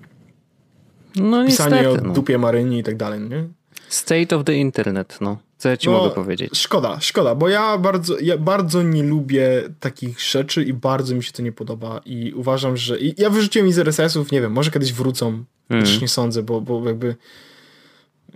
[1.17, 2.15] No pisanie niestety, o no.
[2.15, 3.49] dupie Maryni i tak dalej, nie?
[3.89, 5.39] State of the internet, no.
[5.59, 6.59] Co ja ci No, mogę powiedzieć?
[6.59, 11.33] Szkoda, szkoda, bo ja bardzo, ja bardzo nie lubię takich rzeczy i bardzo mi się
[11.33, 12.99] to nie podoba i uważam, że...
[13.01, 16.89] I ja wyrzuciłem z RSS-ów, nie wiem, może kiedyś wrócą, Też nie sądzę, bo, bo
[16.89, 17.17] jakby...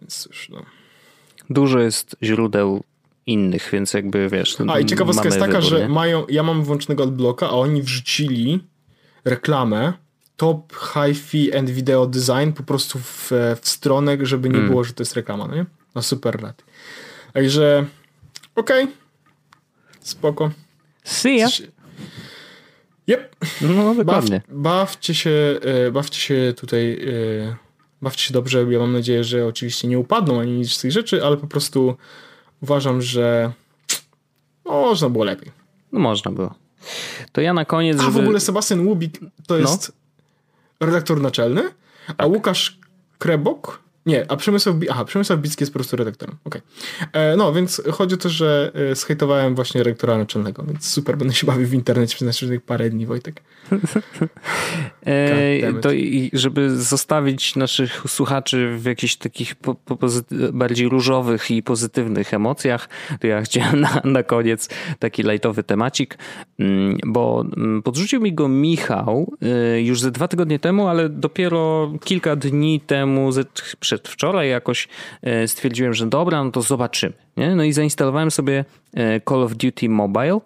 [0.01, 0.63] Więc już, no.
[1.51, 2.85] Dużo jest źródeł
[3.27, 4.57] innych, więc jakby wiesz.
[4.69, 5.89] A i ciekawostka jest taka, wybór, że nie?
[5.89, 8.65] mają, ja mam włączonego adblocka, a oni wrzucili
[9.25, 9.93] reklamę
[10.37, 14.71] Top Hi-Fi and Video Design po prostu w, w stronę, żeby nie Hmm.
[14.71, 15.67] było, że to jest reklama, no nie?
[15.95, 16.65] Na super rad.
[17.33, 17.87] Także
[18.55, 18.87] okej,
[20.01, 20.51] spoko.
[21.05, 21.49] See ya.
[23.11, 24.43] Yep, No baw, dokładnie.
[24.49, 25.31] bawcie się,
[25.63, 27.57] e, bawcie się tutaj, e,
[28.03, 28.67] bawcie się dobrze.
[28.71, 31.97] Ja mam nadzieję, że oczywiście nie upadną ani nic z tych rzeczy, ale po prostu
[32.63, 33.53] uważam, że
[34.65, 35.51] można było lepiej.
[35.93, 36.55] No można było.
[37.33, 38.13] To ja na koniec, A żeby...
[38.13, 39.93] w ogóle Sebastian Łubik to jest
[40.81, 41.63] redaktor naczelny,
[42.19, 42.79] a Łukasz
[43.19, 43.81] Krebok.
[44.07, 46.37] Nie, a Przemysław, aha, Przemysław Bicki jest po prostu redaktorem.
[46.45, 46.63] Okej.
[47.13, 51.35] E, No, więc chodzi o to, że e, zhejtowałem właśnie redaktora naczelnego, więc super, będę
[51.35, 53.43] się bawił w internecie przez następnych parę dni, Wojtek.
[55.07, 59.99] E, to i żeby zostawić naszych słuchaczy w jakichś takich po, po
[60.53, 62.89] bardziej różowych i pozytywnych emocjach,
[63.21, 66.19] to ja chciałem na, na koniec taki lajtowy temacik,
[66.59, 69.33] mm, bo mm, podrzucił mi go Michał
[69.77, 73.45] y, już ze dwa tygodnie temu, ale dopiero kilka dni temu, ze-
[73.91, 74.89] przedwczoraj jakoś
[75.45, 77.13] y, stwierdziłem, że dobra, no to zobaczymy.
[77.37, 77.55] Nie?
[77.55, 78.65] No i zainstalowałem sobie
[78.97, 80.41] y, Call of Duty Mobile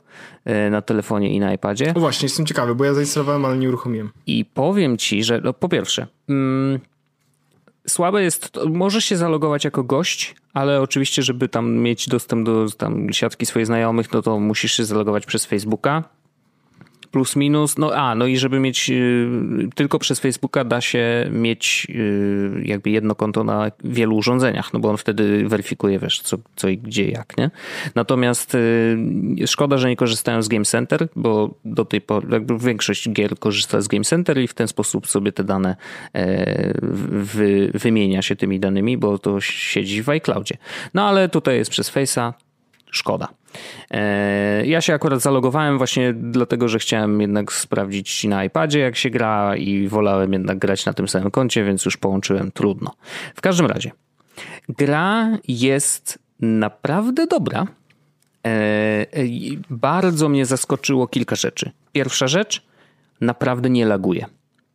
[0.47, 1.95] y, na telefonie i na iPadzie.
[1.97, 4.11] O właśnie, jestem ciekawy, bo ja zainstalowałem, ale nie uruchomiłem.
[4.27, 6.81] I powiem ci, że no, po pierwsze, mm,
[7.87, 12.67] słabe jest, to, możesz się zalogować jako gość, ale oczywiście, żeby tam mieć dostęp do
[12.79, 16.05] tam, siatki swoich znajomych, no to musisz się zalogować przez Facebooka.
[17.15, 19.29] Plus minus, no a, no i żeby mieć y,
[19.75, 24.91] tylko przez Facebooka da się mieć y, jakby jedno konto na wielu urządzeniach, no bo
[24.91, 27.51] on wtedy weryfikuje, wiesz, co, co i gdzie, jak, nie?
[27.95, 28.99] Natomiast y,
[29.47, 33.81] szkoda, że nie korzystają z Game Center, bo do tej pory jakby większość gier korzysta
[33.81, 35.77] z Game Center i w ten sposób sobie te dane
[36.15, 36.75] e,
[37.11, 40.57] wy, wymienia się tymi danymi, bo to siedzi w iCloudzie.
[40.95, 42.33] No ale tutaj jest przez Face'a,
[42.97, 43.29] szkoda.
[43.91, 49.11] E, Ja się akurat zalogowałem właśnie dlatego, że chciałem jednak sprawdzić na iPadzie jak się
[49.11, 52.91] gra i wolałem jednak grać na tym samym koncie, więc już połączyłem trudno.
[53.35, 53.91] W każdym razie,
[54.69, 57.67] gra jest naprawdę dobra.
[58.45, 61.71] E, i Bardzo mnie zaskoczyło kilka rzeczy.
[61.93, 62.63] Pierwsza rzecz,
[63.21, 64.27] naprawdę nie laguje.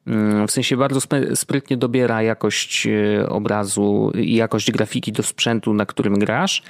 [0.09, 0.99] Mm, W sensie bardzo
[1.35, 6.63] sprytnie dobiera jakość e, obrazu i jakość grafiki do sprzętu, na którym grasz.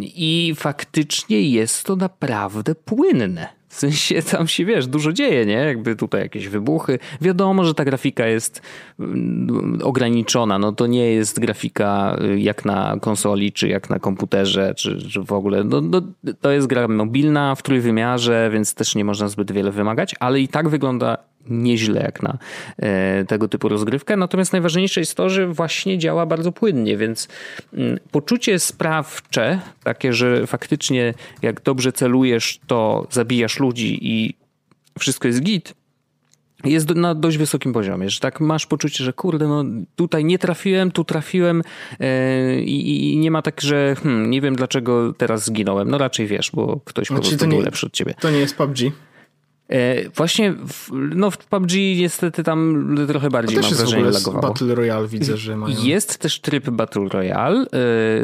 [0.00, 3.60] I faktycznie jest to naprawdę płynne.
[3.70, 5.52] W sensie tam się wiesz, dużo dzieje, nie?
[5.52, 6.98] Jakby tutaj jakieś wybuchy.
[7.20, 8.62] Wiadomo, że ta grafika jest
[9.00, 10.58] mm, ograniczona.
[10.58, 15.22] No to nie jest grafika y, jak na konsoli, czy jak na komputerze, czy, czy
[15.22, 15.64] w ogóle.
[15.64, 16.02] No, no,
[16.40, 20.48] to jest gra mobilna w trójwymiarze, więc też nie można zbyt wiele wymagać, ale i
[20.48, 22.38] tak wygląda nieźle jak na
[22.78, 24.16] e, tego typu rozgrywkę.
[24.16, 27.28] Natomiast najważniejsze jest to, że właśnie działa bardzo płynnie, więc
[27.74, 34.34] mm, poczucie sprawcze, takie, że faktycznie jak dobrze celujesz, to zabijasz ludzi i
[34.98, 35.74] wszystko jest git,
[36.64, 39.64] jest na dość wysokim poziomie, że tak masz poczucie, że kurde, no
[39.96, 41.62] tutaj nie trafiłem, tu trafiłem
[42.00, 45.90] e, i, nie ma tak, że hmm, nie wiem dlaczego teraz zginąłem.
[45.90, 48.14] No raczej wiesz, bo ktoś po Znaczy, prostu to był nie- lepszy od ciebie.
[48.20, 48.78] To nie jest PUBG.
[49.70, 54.40] E, Właśnie w, no w PUBG niestety tam trochę bardziej mam jest wrażenie lagowało.
[54.48, 55.76] Battle Royale, widzę, że mają.
[55.82, 57.60] Jest też tryb Battle Royale.
[57.60, 57.66] E,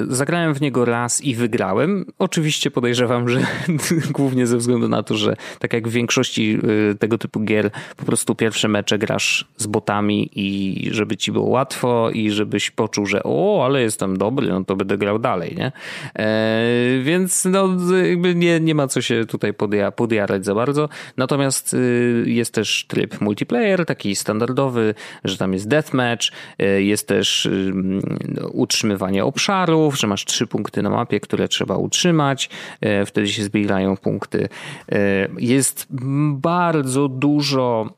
[0.09, 2.05] Zagrałem w niego raz i wygrałem.
[2.19, 3.41] Oczywiście podejrzewam, że
[4.11, 6.59] głównie ze względu na to, że tak jak w większości
[6.91, 11.49] e, tego typu gier, po prostu pierwsze mecze grasz z botami i żeby ci było
[11.49, 15.73] łatwo i żebyś poczuł, że o, ale jestem dobry, no to będę grał dalej, nie?
[16.19, 17.69] E, Więc no
[18.09, 20.89] jakby nie, nie ma co się tutaj podja- podjarać za bardzo.
[21.17, 21.36] Natomiast
[21.75, 26.27] y, jest też tryb multiplayer, taki standardowy, że tam jest deathmatch,
[26.63, 31.77] y, jest też y, no, utrzymywanie obszarów, że masz trzy punkty na mapie, które trzeba
[31.77, 32.51] utrzymać,
[33.07, 34.49] wtedy się zbierają punkty.
[35.39, 35.87] Jest
[36.33, 37.96] bardzo dużo mm,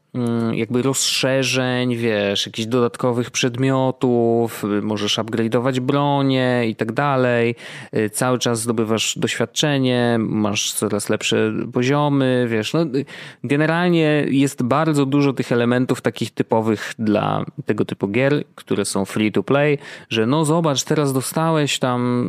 [0.52, 7.54] jakby rozszerzeń, wiesz, jakichś dodatkowych przedmiotów, y, możesz upgrade'ować bronię i tak dalej.
[7.96, 13.04] Y, Cały czas zdobywasz doświadczenie, masz coraz lepsze poziomy, wiesz, no y,
[13.44, 19.32] generalnie jest bardzo dużo tych elementów takich typowych dla tego typu gier, które są free
[19.32, 19.78] to play,
[20.08, 22.28] że no zobacz, teraz dostałeś tam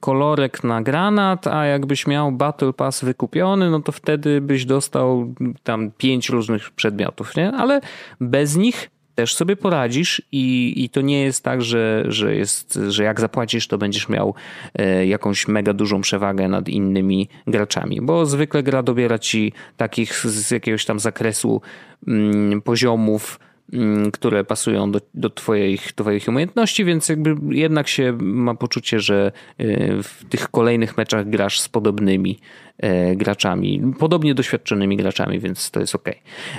[0.00, 5.90] kolorek na granat, a jakbyś miał Battle Pass wykupiony, no to wtedy byś dostał tam
[5.98, 7.52] pięć różnych przedmiotów, nie?
[7.52, 7.80] Ale
[8.20, 13.04] bez nich też sobie poradzisz i, i to nie jest tak, że, że, jest, że
[13.04, 14.34] jak zapłacisz, to będziesz miał
[14.74, 20.50] e, jakąś mega dużą przewagę nad innymi graczami, bo zwykle gra dobiera ci takich z
[20.50, 21.60] jakiegoś tam zakresu
[22.08, 23.40] mm, poziomów,
[24.12, 30.02] które pasują do, do twoich, twoich umiejętności, więc jakby jednak się ma poczucie, że e,
[30.02, 32.38] w tych kolejnych meczach grasz z podobnymi
[32.78, 36.08] E, graczami, podobnie doświadczonymi graczami, więc to jest ok.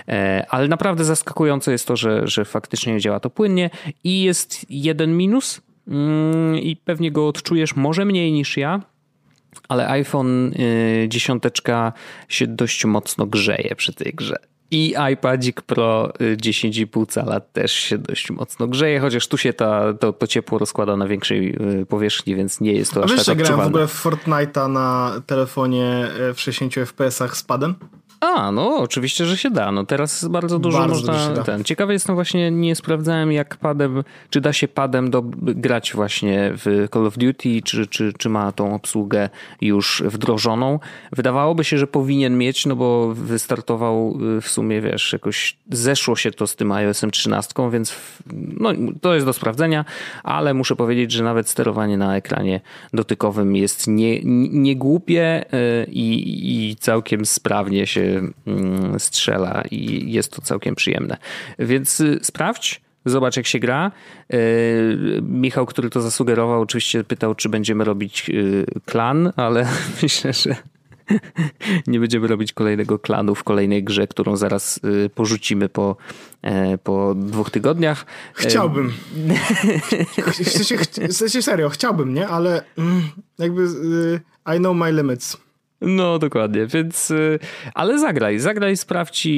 [0.07, 3.69] E, ale naprawdę zaskakujące jest to, że, że faktycznie działa to płynnie
[4.03, 8.81] i jest jeden minus mm, i pewnie go odczujesz może mniej niż ja,
[9.69, 10.53] ale iPhone
[11.07, 11.49] 10 y,
[12.27, 14.35] się dość mocno grzeje przy tej grze.
[14.71, 19.93] I iPadzik Pro 10,5 y, cala też się dość mocno grzeje, chociaż tu się ta,
[19.93, 23.25] to, to ciepło rozkłada na większej y, powierzchni, więc nie jest to A aż wiesz,
[23.25, 27.75] tak grałem w ogóle w Fortnite'a na telefonie w 60 FPS-ach z padem?
[28.19, 29.71] A, no oczywiście, że się da.
[29.71, 31.43] No teraz bardzo dużo bardzo można.
[31.43, 31.63] Ten.
[31.63, 36.87] Ciekawy jestem właśnie, nie sprawdzałem jak padem, czy da się padem do, grać właśnie w
[36.93, 39.29] Call of Duty, czy, czy, czy ma tą obsługę
[39.61, 40.79] już wdrożoną.
[41.11, 46.31] Wydawałoby się, że powinien mieć, no bo wystartował y, w sumie, wiesz, jakoś zeszło się
[46.31, 47.95] to z tym iOS-em 13, więc
[48.59, 48.69] no,
[49.01, 49.85] to jest do sprawdzenia,
[50.23, 52.61] ale muszę powiedzieć, że nawet sterowanie na ekranie
[52.93, 54.19] dotykowym jest nie,
[54.51, 58.08] nie głupie y, i, i całkiem sprawnie się
[58.47, 61.17] Mm, strzela i jest to całkiem przyjemne.
[61.59, 63.91] Więc y, sprawdź, Zobacz, jak się gra.
[64.33, 69.67] Y, Michał, który to zasugerował, oczywiście pytał, czy będziemy robić y, klan, ale
[70.01, 70.55] myślę, że
[71.87, 74.79] nie będziemy robić kolejnego klanu w kolejnej grze, którą zaraz
[75.15, 75.95] porzucimy po,
[76.41, 78.05] e, po dwóch tygodniach.
[78.33, 78.93] Chciałbym.
[81.09, 82.27] w sensie serio, chciałbym, nie?
[82.27, 83.01] Ale mm,
[83.39, 83.67] jakby
[84.55, 85.37] I know my limits.
[85.81, 87.39] No, dokładnie, więc, y,
[87.73, 89.31] ale zagraj, zagraj, sprawdź i,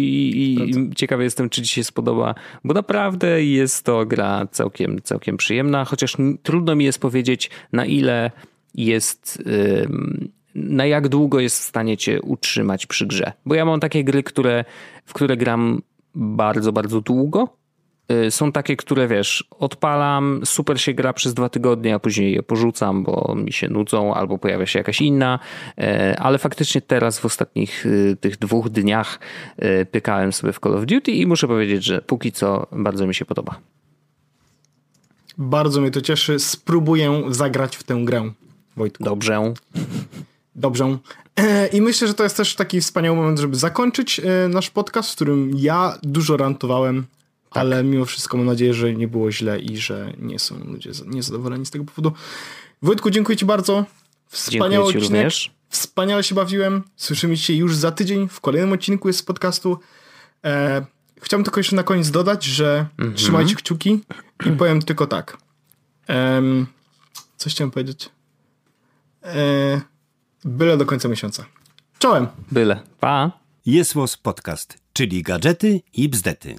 [0.58, 5.86] i ciekawy jestem, czy ci się spodoba, bo naprawdę jest to gra całkiem, całkiem przyjemna,
[5.86, 8.32] chociaż trudno mi jest powiedzieć, na ile
[8.76, 9.44] jest,
[10.56, 14.24] na jak długo jest w stanie cię utrzymać przy grze, bo ja mam takie gry,
[14.24, 14.66] które,
[15.06, 15.82] w które gram
[16.16, 17.61] bardzo, bardzo długo,
[18.30, 23.04] są takie, które wiesz, odpalam, super się gra przez dwa tygodnie, a później je porzucam,
[23.04, 25.40] bo mi się nudzą, albo pojawia się jakaś inna,
[25.80, 29.20] y, ale faktycznie teraz w ostatnich y, tych dwóch dniach
[29.92, 33.26] pykałem sobie w Call of Duty i muszę powiedzieć, że póki co bardzo mi się
[33.26, 33.60] podoba.
[35.38, 36.40] Bardzo mnie to cieszy.
[36.40, 38.32] Spróbuję zagrać w tę grę,
[38.78, 39.04] Wojtku.
[39.04, 39.54] Dobrze.
[40.56, 40.98] Dobrze.
[41.74, 45.52] I myślę, że to jest też taki wspaniały moment, żeby zakończyć nasz podcast, w którym
[45.56, 47.06] ja dużo rantowałem
[47.52, 47.62] tak.
[47.62, 51.66] Ale mimo wszystko mam nadzieję, że nie było źle i że nie są ludzie niezadowoleni
[51.66, 52.12] z tego powodu.
[52.82, 53.86] Wojtku, dziękuję Ci bardzo.
[54.28, 55.10] Wspaniały odcinek.
[55.10, 55.52] Również.
[55.70, 56.84] Wspaniale się bawiłem.
[56.96, 59.80] Słyszymy się już za tydzień w kolejnym odcinku z podcastu.
[60.46, 60.86] E,
[61.22, 63.16] chciałbym tylko jeszcze na koniec dodać, że mm -hmm.
[63.16, 64.00] trzymajcie kciuki
[64.46, 65.38] i powiem tylko tak.
[66.10, 66.42] E,
[67.38, 68.10] co chciałem powiedzieć?
[69.24, 69.82] E,
[70.46, 71.46] byle do końca miesiąca.
[72.00, 72.28] Czołem.
[72.52, 72.80] Byle.
[73.00, 73.32] Pa.
[73.66, 73.94] Jest
[74.24, 76.56] Podcast, czyli gadżety i bzdety.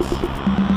[0.00, 0.67] Thank you.